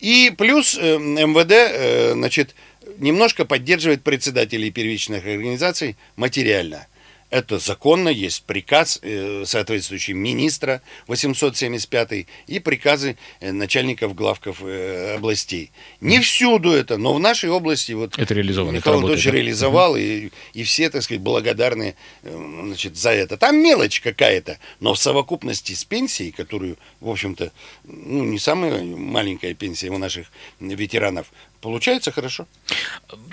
И 0.00 0.32
плюс 0.36 0.76
э, 0.78 0.98
МВД, 0.98 1.52
э, 1.52 2.12
значит, 2.12 2.54
немножко 2.98 3.44
поддерживает 3.44 4.02
председателей 4.02 4.70
первичных 4.70 5.24
организаций 5.24 5.96
материально. 6.16 6.86
Это 7.32 7.58
законно, 7.58 8.10
есть 8.10 8.42
приказ 8.42 8.98
э, 9.00 9.44
соответствующий 9.46 10.12
министра 10.12 10.82
875 11.06 12.26
и 12.46 12.58
приказы 12.58 13.16
э, 13.40 13.52
начальников 13.52 14.14
главков 14.14 14.58
э, 14.62 15.14
областей. 15.16 15.70
Не 16.02 16.20
всюду 16.20 16.72
это, 16.72 16.98
но 16.98 17.14
в 17.14 17.18
нашей 17.18 17.48
области 17.48 17.92
вот 17.92 18.18
Это 18.18 18.34
реализовано, 18.34 18.76
Михаил 18.76 18.98
Анатольевич 18.98 19.24
реализовал, 19.24 19.96
и, 19.96 20.28
и 20.52 20.62
все, 20.62 20.90
так 20.90 21.02
сказать, 21.02 21.22
благодарны 21.22 21.94
значит, 22.22 22.98
за 22.98 23.12
это. 23.12 23.38
Там 23.38 23.56
мелочь 23.56 24.02
какая-то, 24.02 24.58
но 24.80 24.92
в 24.92 24.98
совокупности 24.98 25.72
с 25.72 25.84
пенсией, 25.84 26.32
которую, 26.32 26.76
в 27.00 27.08
общем-то, 27.08 27.50
ну, 27.84 28.24
не 28.24 28.38
самая 28.38 28.84
маленькая 28.84 29.54
пенсия 29.54 29.88
у 29.88 29.96
наших 29.96 30.26
ветеранов, 30.60 31.32
получается 31.62 32.12
хорошо. 32.12 32.46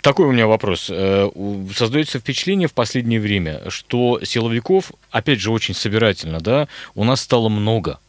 Такой 0.01 0.27
у 0.27 0.31
меня 0.31 0.47
вопрос. 0.47 0.87
Э, 0.89 1.29
Создается 1.75 2.19
впечатление 2.19 2.67
в 2.69 2.73
последнее 2.73 3.19
время, 3.19 3.69
что 3.69 4.23
силовиков, 4.23 4.93
опять 5.11 5.39
же, 5.39 5.51
очень 5.51 5.73
собирательно, 5.73 6.39
да, 6.39 6.67
у 6.95 7.03
нас 7.03 7.21
стало 7.21 7.49
много. 7.49 7.99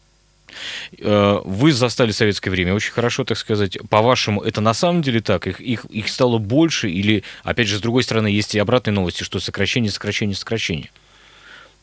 Э, 0.99 1.41
Вы 1.45 1.73
застали 1.73 2.13
советское 2.13 2.51
время 2.51 2.75
очень 2.75 2.93
хорошо, 2.93 3.25
так 3.25 3.39
сказать. 3.39 3.79
По-вашему, 3.89 4.43
это 4.43 4.61
на 4.61 4.75
самом 4.75 5.03
деле 5.03 5.21
так? 5.21 5.47
Их, 5.47 5.61
их, 5.61 5.85
их 5.87 6.09
стало 6.09 6.39
больше? 6.39 6.89
Или, 6.89 7.25
опять 7.43 7.67
же, 7.67 7.79
с 7.79 7.81
другой 7.81 8.03
стороны, 8.03 8.29
есть 8.29 8.55
и 8.55 8.59
обратные 8.59 8.95
новости, 8.95 9.25
что 9.25 9.41
сокращение, 9.41 9.91
сокращение, 9.91 10.37
сокращение? 10.37 10.91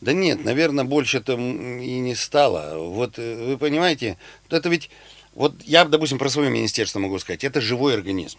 Да 0.00 0.12
нет, 0.12 0.44
наверное, 0.44 0.84
больше 0.84 1.20
там 1.20 1.80
и 1.80 1.98
не 1.98 2.14
стало. 2.14 2.78
Вот 2.78 3.18
э, 3.18 3.46
вы 3.46 3.58
понимаете, 3.58 4.16
вот 4.48 4.56
это 4.56 4.68
ведь, 4.68 4.90
вот 5.38 5.54
я, 5.64 5.84
допустим, 5.84 6.18
про 6.18 6.28
свое 6.28 6.50
министерство 6.50 6.98
могу 6.98 7.16
сказать, 7.20 7.44
это 7.44 7.60
живой 7.60 7.94
организм. 7.94 8.38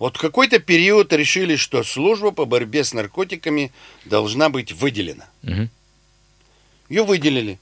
Вот 0.00 0.16
в 0.16 0.20
какой-то 0.20 0.58
период 0.58 1.12
решили, 1.12 1.54
что 1.54 1.84
служба 1.84 2.32
по 2.32 2.44
борьбе 2.44 2.82
с 2.82 2.92
наркотиками 2.92 3.70
должна 4.04 4.48
быть 4.48 4.72
выделена. 4.72 5.28
Мгм. 5.42 5.70
Ее 6.88 7.04
выделили. 7.04 7.60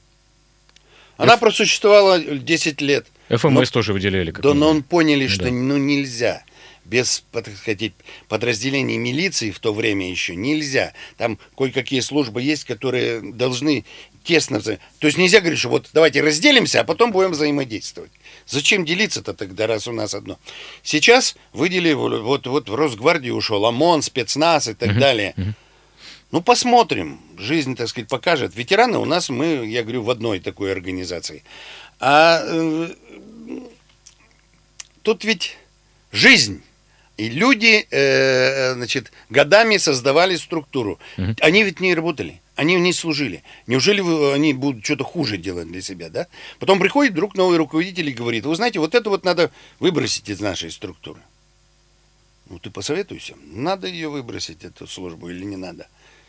Она 1.17 1.37
просуществовала 1.37 2.19
10 2.19 2.81
лет. 2.81 3.05
ФМС 3.29 3.69
тоже 3.69 3.93
выделяли. 3.93 4.31
как 4.31 4.41
Да, 4.41 4.55
но 4.55 4.69
он 4.69 4.81
поняли, 4.81 5.27
что 5.27 5.43
Да. 5.43 5.51
ну 5.51 5.77
нельзя. 5.77 6.43
Без, 6.83 7.23
так 7.31 7.47
сказать, 7.55 7.93
подразделений 8.27 8.97
милиции 8.97 9.51
в 9.51 9.59
то 9.59 9.71
время 9.71 10.09
еще 10.09 10.35
нельзя. 10.35 10.93
Там 11.17 11.37
кое-какие 11.55 11.99
службы 11.99 12.41
есть, 12.41 12.63
которые 12.63 13.21
должны 13.21 13.85
тесно... 14.23 14.61
То 14.61 14.79
есть 15.01 15.19
нельзя 15.19 15.41
говорить, 15.41 15.59
что 15.59 15.69
вот 15.69 15.91
давайте 15.93 16.21
разделимся, 16.21 16.81
а 16.81 16.83
потом 16.83 17.11
будем 17.11 17.33
взаимодействовать. 17.33 18.11
Зачем 18.51 18.83
делиться-то 18.83 19.33
тогда, 19.33 19.65
раз 19.65 19.87
у 19.87 19.93
нас 19.93 20.13
одно? 20.13 20.37
Сейчас 20.83 21.35
выделили, 21.53 21.93
вот, 21.93 22.45
вот 22.47 22.69
в 22.69 22.75
Росгвардию 22.75 23.35
ушел 23.35 23.65
ОМОН, 23.65 24.01
спецназ 24.01 24.67
и 24.67 24.73
так 24.73 24.99
далее. 24.99 25.33
Ну, 26.31 26.41
посмотрим. 26.41 27.19
Жизнь, 27.37 27.75
так 27.75 27.87
сказать, 27.87 28.09
покажет. 28.09 28.55
Ветераны 28.55 28.97
у 28.97 29.05
нас, 29.05 29.29
мы, 29.29 29.65
я 29.65 29.83
говорю, 29.83 30.03
в 30.03 30.09
одной 30.09 30.39
такой 30.39 30.71
организации. 30.71 31.43
А 31.99 32.41
э, 32.43 32.89
тут 35.01 35.23
ведь 35.23 35.57
жизнь. 36.11 36.61
И 37.17 37.29
люди, 37.29 37.85
э, 37.89 38.73
значит, 38.73 39.11
годами 39.29 39.77
создавали 39.77 40.35
структуру. 40.37 40.99
Они 41.41 41.63
ведь 41.63 41.79
не 41.79 41.95
работали, 41.95 42.41
они 42.61 42.75
не 42.75 42.93
служили. 42.93 43.41
Неужели 43.65 44.01
они 44.35 44.53
будут 44.53 44.85
что-то 44.85 45.03
хуже 45.03 45.37
делать 45.37 45.67
для 45.67 45.81
себя, 45.81 46.09
да? 46.09 46.27
Потом 46.59 46.79
приходит 46.79 47.13
вдруг 47.13 47.33
новый 47.33 47.57
руководитель 47.57 48.07
и 48.09 48.13
говорит, 48.13 48.45
вы 48.45 48.55
знаете, 48.55 48.77
вот 48.77 48.93
это 48.93 49.09
вот 49.09 49.25
надо 49.25 49.49
выбросить 49.79 50.29
из 50.29 50.39
нашей 50.39 50.69
структуры. 50.69 51.19
Ну, 52.49 52.59
ты 52.59 52.69
посоветуйся, 52.69 53.33
надо 53.51 53.87
ее 53.87 54.09
выбросить, 54.09 54.63
эту 54.63 54.85
службу, 54.85 55.29
или 55.29 55.43
не 55.43 55.55
надо. 55.55 55.87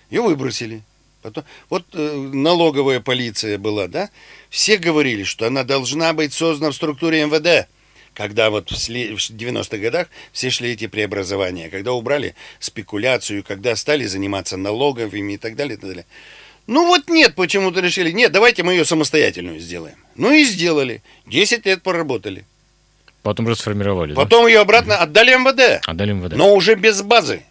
Ее 0.08 0.22
выбросили. 0.22 0.82
Потом, 1.20 1.44
вот 1.68 1.84
э, 1.92 2.30
налоговая 2.32 3.00
полиция 3.00 3.58
была, 3.58 3.86
да? 3.86 4.08
Все 4.48 4.78
говорили, 4.78 5.24
что 5.24 5.46
она 5.46 5.64
должна 5.64 6.14
быть 6.14 6.32
создана 6.32 6.70
в 6.70 6.74
структуре 6.74 7.26
МВД. 7.26 7.68
Когда 8.14 8.50
вот 8.50 8.70
в 8.70 8.74
сли- 8.74 9.16
в 9.16 9.18
90-х 9.18 9.78
годах 9.78 10.08
все 10.32 10.50
шли 10.50 10.72
эти 10.72 10.86
преобразования, 10.86 11.70
когда 11.70 11.92
убрали 11.92 12.34
спекуляцию, 12.60 13.42
когда 13.42 13.74
стали 13.74 14.04
заниматься 14.04 14.56
налоговыми 14.56 15.34
и 15.34 15.38
так 15.38 15.56
далее, 15.56 15.76
и 15.76 15.80
так 15.80 15.88
далее. 15.88 16.06
Ну 16.66 16.86
вот 16.86 17.08
нет, 17.08 17.34
почему-то 17.34 17.80
решили, 17.80 18.10
нет, 18.12 18.30
давайте 18.30 18.62
мы 18.62 18.72
ее 18.74 18.84
самостоятельную 18.84 19.58
сделаем. 19.60 19.96
Ну 20.14 20.30
и 20.32 20.44
сделали. 20.44 21.02
10 21.26 21.64
лет 21.66 21.82
поработали. 21.82 22.44
Потом 23.22 23.48
же 23.48 23.56
сформировали. 23.56 24.14
да? 24.14 24.20
Потом 24.20 24.46
ее 24.46 24.60
обратно 24.60 24.96
отдали 24.96 25.34
МВД. 25.34 25.86
Отдали 25.86 26.12
МВД. 26.12 26.34
Но 26.36 26.54
уже 26.54 26.74
без 26.74 27.02
базы. 27.02 27.42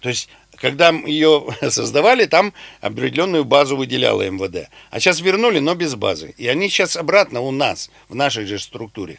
То 0.00 0.08
есть, 0.10 0.28
когда 0.56 0.90
ее 0.90 1.46
создавали, 1.70 2.26
там 2.26 2.52
определенную 2.80 3.44
базу 3.44 3.76
выделяла 3.76 4.28
МВД. 4.28 4.68
А 4.90 5.00
сейчас 5.00 5.20
вернули, 5.20 5.60
но 5.60 5.74
без 5.74 5.94
базы. 5.94 6.34
И 6.36 6.46
они 6.46 6.68
сейчас 6.68 6.96
обратно 6.96 7.40
у 7.40 7.50
нас, 7.52 7.90
в 8.08 8.14
нашей 8.14 8.44
же 8.44 8.58
структуре. 8.58 9.18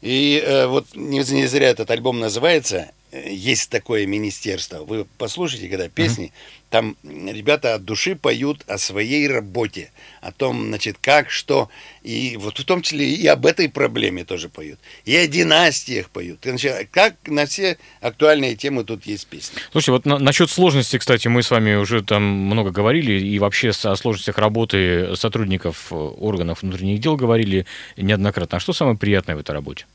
И 0.00 0.42
э, 0.44 0.66
вот 0.66 0.86
не, 0.94 1.18
не 1.18 1.46
зря 1.46 1.68
этот 1.70 1.90
альбом 1.90 2.20
называется 2.20 2.92
«Есть 3.12 3.70
такое 3.70 4.06
министерство». 4.06 4.84
Вы 4.84 5.06
послушайте, 5.16 5.68
когда 5.68 5.88
песни, 5.88 6.32
там 6.70 6.96
ребята 7.02 7.74
от 7.74 7.84
души 7.84 8.14
поют 8.14 8.64
о 8.66 8.76
своей 8.76 9.26
работе, 9.28 9.90
о 10.20 10.32
том, 10.32 10.66
значит, 10.68 10.98
как, 11.00 11.30
что, 11.30 11.70
и 12.02 12.36
вот 12.38 12.58
в 12.58 12.64
том 12.64 12.82
числе 12.82 13.08
и 13.08 13.26
об 13.26 13.46
этой 13.46 13.68
проблеме 13.70 14.24
тоже 14.24 14.48
поют. 14.48 14.78
И 15.06 15.16
о 15.16 15.26
династиях 15.26 16.10
поют. 16.10 16.40
Значит, 16.42 16.88
как 16.90 17.14
на 17.26 17.46
все 17.46 17.78
актуальные 18.00 18.56
темы 18.56 18.84
тут 18.84 19.06
есть 19.06 19.26
песни. 19.26 19.58
Слушайте, 19.72 19.92
вот 19.92 20.06
на- 20.06 20.18
насчет 20.18 20.50
сложности, 20.50 20.98
кстати, 20.98 21.28
мы 21.28 21.42
с 21.42 21.50
вами 21.50 21.74
уже 21.74 22.02
там 22.02 22.22
много 22.22 22.70
говорили, 22.70 23.12
и 23.12 23.38
вообще 23.38 23.70
о 23.70 23.96
сложностях 23.96 24.36
работы 24.36 25.16
сотрудников 25.16 25.88
э, 25.90 25.94
органов 25.94 26.62
внутренних 26.62 27.00
дел 27.00 27.16
говорили 27.16 27.64
неоднократно. 27.96 28.58
А 28.58 28.60
что 28.60 28.72
самое 28.74 28.96
приятное 28.98 29.36
в 29.36 29.38
этой 29.38 29.52
работе? 29.52 29.86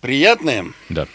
Приятное? 0.00 0.72
Да. 0.88 1.06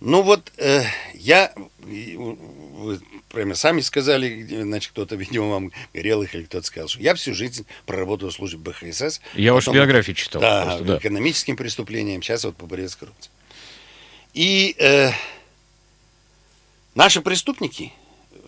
Ну 0.00 0.22
вот 0.22 0.52
э, 0.58 0.84
я, 1.14 1.52
вы 1.80 3.00
прямо 3.30 3.54
сами 3.54 3.80
сказали, 3.80 4.44
значит, 4.62 4.92
кто-то, 4.92 5.16
видимо, 5.16 5.48
вам 5.50 5.72
горелых 5.92 6.34
или 6.34 6.44
кто-то 6.44 6.66
сказал, 6.66 6.88
что 6.88 7.00
я 7.00 7.14
всю 7.14 7.34
жизнь 7.34 7.66
проработал 7.86 8.28
в 8.30 8.32
службе 8.32 8.58
БХСС. 8.58 9.20
Я 9.34 9.52
вашу 9.52 9.66
Потом- 9.66 9.76
биографию 9.82 10.14
читал. 10.14 10.40
Да, 10.40 10.64
просто, 10.66 10.84
да. 10.84 10.98
экономическим 10.98 11.56
преступлениям, 11.56 12.22
сейчас 12.22 12.44
вот 12.44 12.56
по 12.56 12.66
борьбе 12.66 12.88
с 12.88 12.94
коррупцией. 12.96 13.32
И 14.34 14.76
э, 14.78 15.10
наши 16.94 17.20
преступники 17.20 17.92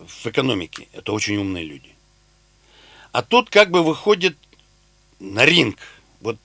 в 0.07 0.25
экономике– 0.27 0.87
это 0.93 1.11
очень 1.11 1.35
умные 1.35 1.65
люди. 1.65 1.89
А 3.11 3.23
тут 3.23 3.49
как 3.49 3.71
бы 3.71 3.83
выходит 3.83 4.37
на 5.19 5.45
ринг. 5.45 5.77
Вот 6.21 6.37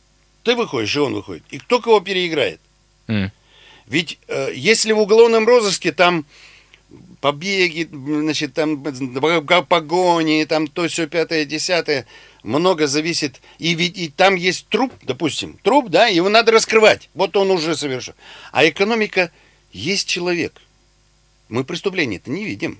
ты 0.46 0.54
выходишь, 0.54 0.94
и 0.94 1.00
он 1.00 1.14
выходит. 1.14 1.42
И 1.50 1.58
кто 1.58 1.80
кого 1.80 1.98
переиграет? 1.98 2.60
М. 3.08 3.32
Ведь 3.88 4.20
э, 4.28 4.52
если 4.54 4.92
в 4.92 5.00
уголовном 5.00 5.44
розыске 5.44 5.90
там 5.90 6.24
побеги, 7.20 7.88
значит, 7.90 8.54
там 8.54 8.80
погони, 9.66 10.44
там 10.44 10.68
то 10.68 10.86
все 10.86 11.08
пятое, 11.08 11.46
десятое, 11.46 12.06
много 12.44 12.86
зависит. 12.86 13.40
И 13.58 13.74
ведь 13.74 13.98
и 13.98 14.08
там 14.08 14.36
есть 14.36 14.68
труп, 14.68 14.92
допустим, 15.02 15.58
труп, 15.64 15.88
да, 15.88 16.06
его 16.06 16.28
надо 16.28 16.52
раскрывать. 16.52 17.10
Вот 17.14 17.36
он 17.36 17.50
уже 17.50 17.76
совершил. 17.76 18.14
А 18.52 18.68
экономика 18.68 19.32
есть 19.72 20.06
человек. 20.06 20.62
Мы 21.48 21.64
преступление-то 21.64 22.30
не 22.30 22.44
видим. 22.44 22.78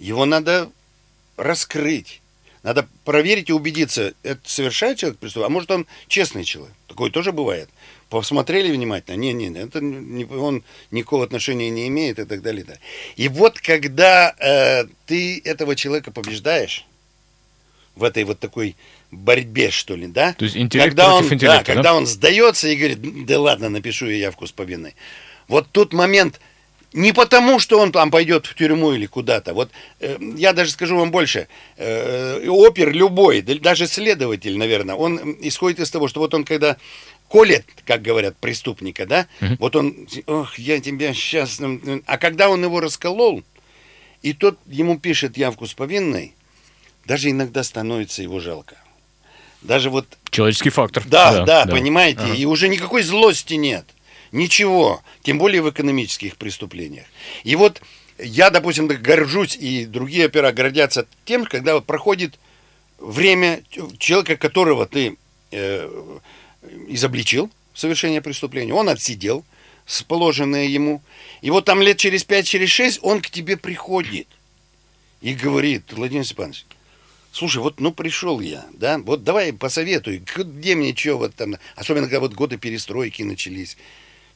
Его 0.00 0.24
надо 0.24 0.72
раскрыть. 1.36 2.20
Надо 2.64 2.88
проверить 3.04 3.50
и 3.50 3.52
убедиться, 3.52 4.14
это 4.22 4.40
совершает 4.44 4.96
человек 4.96 5.18
преступление, 5.18 5.48
а 5.48 5.50
может 5.50 5.70
он 5.70 5.86
честный 6.08 6.44
человек. 6.44 6.74
Такое 6.88 7.10
тоже 7.10 7.30
бывает. 7.30 7.68
Посмотрели 8.08 8.72
внимательно, 8.72 9.16
не, 9.16 9.34
не, 9.34 9.54
это 9.54 9.82
не, 9.82 10.24
он 10.24 10.64
никакого 10.90 11.24
отношения 11.24 11.68
не 11.68 11.88
имеет 11.88 12.18
и 12.18 12.24
так 12.24 12.40
далее. 12.40 12.64
Да. 12.64 12.78
И 13.16 13.28
вот 13.28 13.60
когда 13.60 14.34
э, 14.38 14.86
ты 15.04 15.42
этого 15.44 15.76
человека 15.76 16.10
побеждаешь 16.10 16.86
в 17.96 18.02
этой 18.02 18.24
вот 18.24 18.40
такой 18.40 18.76
борьбе, 19.10 19.70
что 19.70 19.94
ли, 19.94 20.06
да? 20.06 20.32
То 20.32 20.46
есть 20.46 20.56
интеллект 20.56 20.88
когда 20.88 21.10
против 21.10 21.26
он, 21.26 21.34
интеллекта, 21.34 21.58
да, 21.58 21.58
да? 21.66 21.74
когда 21.74 21.94
он 21.94 22.06
сдается 22.06 22.68
и 22.68 22.76
говорит, 22.76 23.26
да 23.26 23.40
ладно, 23.40 23.68
напишу 23.68 24.06
я 24.06 24.16
явку 24.16 24.46
с 24.46 24.52
повинной. 24.52 24.94
Вот 25.48 25.68
тут 25.70 25.92
момент, 25.92 26.40
не 26.94 27.12
потому, 27.12 27.58
что 27.58 27.80
он 27.80 27.92
там 27.92 28.10
пойдет 28.10 28.46
в 28.46 28.54
тюрьму 28.54 28.92
или 28.92 29.06
куда-то. 29.06 29.52
Вот 29.52 29.70
э, 30.00 30.16
я 30.36 30.52
даже 30.52 30.70
скажу 30.70 30.96
вам 30.96 31.10
больше. 31.10 31.48
Э, 31.76 32.46
опер 32.48 32.92
любой, 32.92 33.42
да, 33.42 33.54
даже 33.56 33.88
следователь, 33.88 34.56
наверное, 34.56 34.94
он 34.94 35.36
исходит 35.40 35.80
из 35.80 35.90
того, 35.90 36.06
что 36.06 36.20
вот 36.20 36.32
он 36.34 36.44
когда 36.44 36.76
колет, 37.28 37.66
как 37.84 38.00
говорят, 38.00 38.36
преступника, 38.36 39.06
да, 39.06 39.26
вот 39.58 39.74
он, 39.74 40.06
ох, 40.26 40.56
я 40.56 40.80
тебя 40.80 41.12
сейчас... 41.14 41.60
А 42.06 42.18
когда 42.18 42.48
он 42.48 42.62
его 42.62 42.78
расколол, 42.78 43.42
и 44.22 44.32
тот 44.32 44.56
ему 44.66 44.98
пишет 44.98 45.36
явку 45.36 45.66
с 45.66 45.74
повинной, 45.74 46.34
даже 47.06 47.28
иногда 47.30 47.64
становится 47.64 48.22
его 48.22 48.38
жалко. 48.38 48.76
Даже 49.62 49.90
вот 49.90 50.06
Человеческий 50.30 50.70
фактор. 50.70 51.02
да, 51.06 51.44
да, 51.44 51.66
понимаете, 51.66 52.36
и 52.36 52.44
уже 52.44 52.68
никакой 52.68 53.02
злости 53.02 53.54
нет. 53.54 53.84
Ничего, 54.34 55.00
тем 55.22 55.38
более 55.38 55.62
в 55.62 55.70
экономических 55.70 56.36
преступлениях. 56.36 57.06
И 57.44 57.54
вот 57.54 57.80
я, 58.18 58.50
допустим, 58.50 58.88
горжусь, 58.88 59.54
и 59.54 59.86
другие 59.86 60.26
опера 60.26 60.50
гордятся 60.50 61.06
тем, 61.24 61.44
когда 61.44 61.80
проходит 61.80 62.34
время 62.98 63.62
человека, 63.96 64.36
которого 64.36 64.86
ты 64.86 65.16
э, 65.52 65.88
изобличил 66.88 67.48
в 67.72 67.78
совершении 67.78 68.18
преступления, 68.18 68.74
он 68.74 68.88
отсидел 68.88 69.44
с 69.86 70.02
положенное 70.02 70.64
ему, 70.64 71.00
и 71.40 71.50
вот 71.50 71.66
там 71.66 71.80
лет 71.80 71.98
через 71.98 72.24
пять, 72.24 72.48
через 72.48 72.70
шесть 72.70 72.98
он 73.02 73.20
к 73.20 73.30
тебе 73.30 73.56
приходит 73.56 74.26
и 75.20 75.32
говорит, 75.34 75.92
Владимир 75.92 76.24
Степанович, 76.24 76.66
Слушай, 77.30 77.62
вот 77.62 77.80
ну 77.80 77.92
пришел 77.92 78.38
я, 78.38 78.64
да, 78.72 78.98
вот 78.98 79.22
давай 79.22 79.52
посоветуй, 79.52 80.22
где 80.36 80.74
мне 80.76 80.94
что 80.94 81.18
вот 81.18 81.34
там, 81.34 81.56
особенно 81.74 82.06
когда 82.06 82.20
вот 82.20 82.32
годы 82.34 82.58
перестройки 82.58 83.22
начались. 83.24 83.76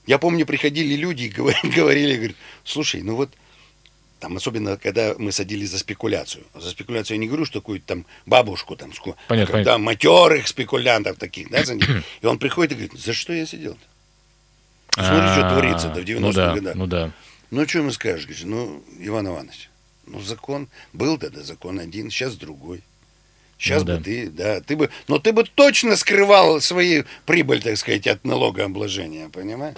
Я 0.09 0.19
помню, 0.19 0.47
приходили 0.47 0.95
люди 0.95 1.25
и 1.25 1.29
говорили, 1.69 2.17
говорят, 2.17 2.37
слушай, 2.65 3.03
ну 3.03 3.15
вот 3.15 3.31
там 4.21 4.37
особенно, 4.37 4.79
когда 4.79 5.15
мы 5.19 5.31
садились 5.33 5.71
за 5.71 5.79
спекуляцию. 5.79 6.45
За 6.55 6.71
спекуляцию 6.71 7.17
я 7.17 7.21
не 7.21 7.27
говорю, 7.29 7.45
что 7.45 7.61
какую-то 7.61 7.87
там 7.87 8.07
бабушку 8.25 8.75
там, 8.75 8.91
ску- 8.93 9.17
Понятно, 9.29 9.53
а 9.55 9.57
когда 9.59 9.77
матерых 9.79 10.49
спекулянтов 10.49 11.19
таких, 11.19 11.51
да, 11.51 11.63
за 11.63 11.75
ним. 11.75 12.03
И 12.23 12.27
он 12.27 12.39
приходит 12.39 12.73
и 12.73 12.75
говорит, 12.77 12.99
за 12.99 13.13
что 13.13 13.35
я 13.35 13.45
сидел-то? 13.47 13.85
Смотри, 14.95 15.29
что 15.29 15.47
А, 15.47 15.51
творится 15.53 15.89
да, 15.91 16.01
в 16.01 16.05
90-х 16.05 16.21
ну 16.21 16.33
да, 16.33 16.55
годах. 16.55 16.75
Ну 16.75 16.87
да. 16.87 17.13
Ну, 17.51 17.69
что 17.69 17.79
ему 17.79 17.91
скажешь? 17.93 18.25
Говоришь, 18.25 18.45
ну, 18.45 18.83
Иван 18.99 19.29
Иванович, 19.29 19.69
ну, 20.07 20.21
закон 20.23 20.69
был 20.95 21.19
тогда 21.19 21.43
закон 21.43 21.79
один, 21.79 22.11
сейчас 22.11 22.35
другой. 22.35 22.81
Сейчас 23.59 23.83
Ну 23.83 23.87
бы 23.89 23.97
да. 23.99 24.03
ты, 24.03 24.31
да, 24.31 24.61
ты 24.63 24.75
бы, 24.77 24.89
но 25.07 25.19
ты 25.19 25.33
бы 25.33 25.45
точно 25.45 25.97
скрывал 25.97 26.61
свои 26.61 27.03
прибыль, 27.27 27.63
так 27.63 27.77
сказать, 27.77 28.07
от 28.07 28.25
налогообложения, 28.25 29.29
понимаешь? 29.29 29.77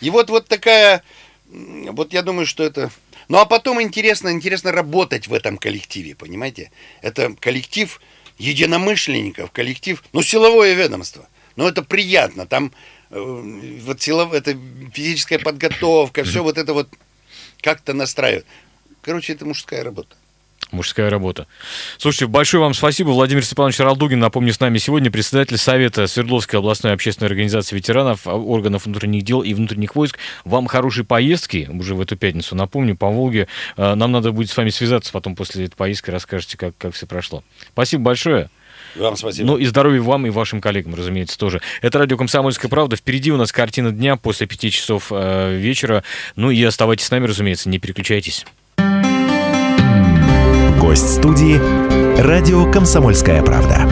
И 0.00 0.10
вот, 0.10 0.30
вот 0.30 0.48
такая, 0.48 1.02
вот 1.46 2.12
я 2.12 2.22
думаю, 2.22 2.46
что 2.46 2.62
это... 2.62 2.90
Ну, 3.28 3.38
а 3.38 3.44
потом 3.44 3.82
интересно, 3.82 4.30
интересно 4.30 4.72
работать 4.72 5.28
в 5.28 5.34
этом 5.34 5.58
коллективе, 5.58 6.14
понимаете? 6.14 6.70
Это 7.02 7.34
коллектив 7.38 8.00
единомышленников, 8.38 9.50
коллектив, 9.50 10.02
ну, 10.12 10.22
силовое 10.22 10.74
ведомство. 10.74 11.28
Ну, 11.56 11.66
это 11.66 11.82
приятно, 11.82 12.46
там 12.46 12.72
э, 13.10 13.78
вот 13.82 14.00
силов, 14.00 14.32
это 14.32 14.56
физическая 14.94 15.38
подготовка, 15.38 16.24
все 16.24 16.42
вот 16.42 16.56
это 16.56 16.72
вот 16.72 16.88
как-то 17.60 17.92
настраивает. 17.92 18.46
Короче, 19.02 19.32
это 19.32 19.44
мужская 19.44 19.82
работа. 19.82 20.16
Мужская 20.70 21.08
работа. 21.08 21.46
Слушайте, 21.96 22.26
большое 22.26 22.62
вам 22.62 22.74
спасибо. 22.74 23.10
Владимир 23.10 23.42
Степанович 23.44 23.80
Ралдугин, 23.80 24.18
напомню, 24.18 24.52
с 24.52 24.60
нами 24.60 24.76
сегодня 24.78 25.10
председатель 25.10 25.56
Совета 25.56 26.06
Свердловской 26.06 26.58
областной 26.58 26.92
общественной 26.92 27.28
организации 27.28 27.74
ветеранов, 27.74 28.26
а, 28.26 28.34
органов 28.34 28.84
внутренних 28.84 29.22
дел 29.22 29.40
и 29.40 29.54
внутренних 29.54 29.96
войск. 29.96 30.18
Вам 30.44 30.66
хорошей 30.66 31.04
поездки 31.04 31.68
уже 31.72 31.94
в 31.94 32.00
эту 32.02 32.16
пятницу. 32.16 32.54
Напомню, 32.54 32.96
по 32.96 33.08
Волге. 33.08 33.48
Э, 33.76 33.94
Нам 33.94 34.12
надо 34.12 34.32
будет 34.32 34.50
с 34.50 34.56
вами 34.56 34.68
связаться 34.68 35.10
потом 35.12 35.34
после 35.34 35.64
этой 35.64 35.76
поездки, 35.76 36.10
расскажете, 36.10 36.58
как, 36.58 36.76
как 36.76 36.94
все 36.94 37.06
прошло. 37.06 37.42
Спасибо 37.72 38.02
большое. 38.02 38.50
Вам 38.94 39.16
спасибо. 39.16 39.46
Ну 39.46 39.56
и 39.56 39.64
здоровья 39.64 40.00
вам 40.00 40.26
и 40.26 40.30
вашим 40.30 40.60
коллегам, 40.60 40.94
разумеется, 40.94 41.38
тоже. 41.38 41.60
Это 41.82 41.98
радио 41.98 42.16
«Комсомольская 42.16 42.70
правда». 42.70 42.96
Впереди 42.96 43.30
у 43.32 43.36
нас 43.36 43.52
картина 43.52 43.90
дня 43.90 44.16
после 44.16 44.46
пяти 44.46 44.70
часов 44.70 45.08
э, 45.10 45.56
вечера. 45.56 46.04
Ну 46.36 46.50
и 46.50 46.62
оставайтесь 46.62 47.06
с 47.06 47.10
нами, 47.10 47.26
разумеется, 47.26 47.68
не 47.68 47.78
переключайтесь. 47.78 48.44
Гость 50.80 51.14
студии 51.14 51.60
«Радио 52.20 52.70
Комсомольская 52.70 53.42
правда». 53.42 53.88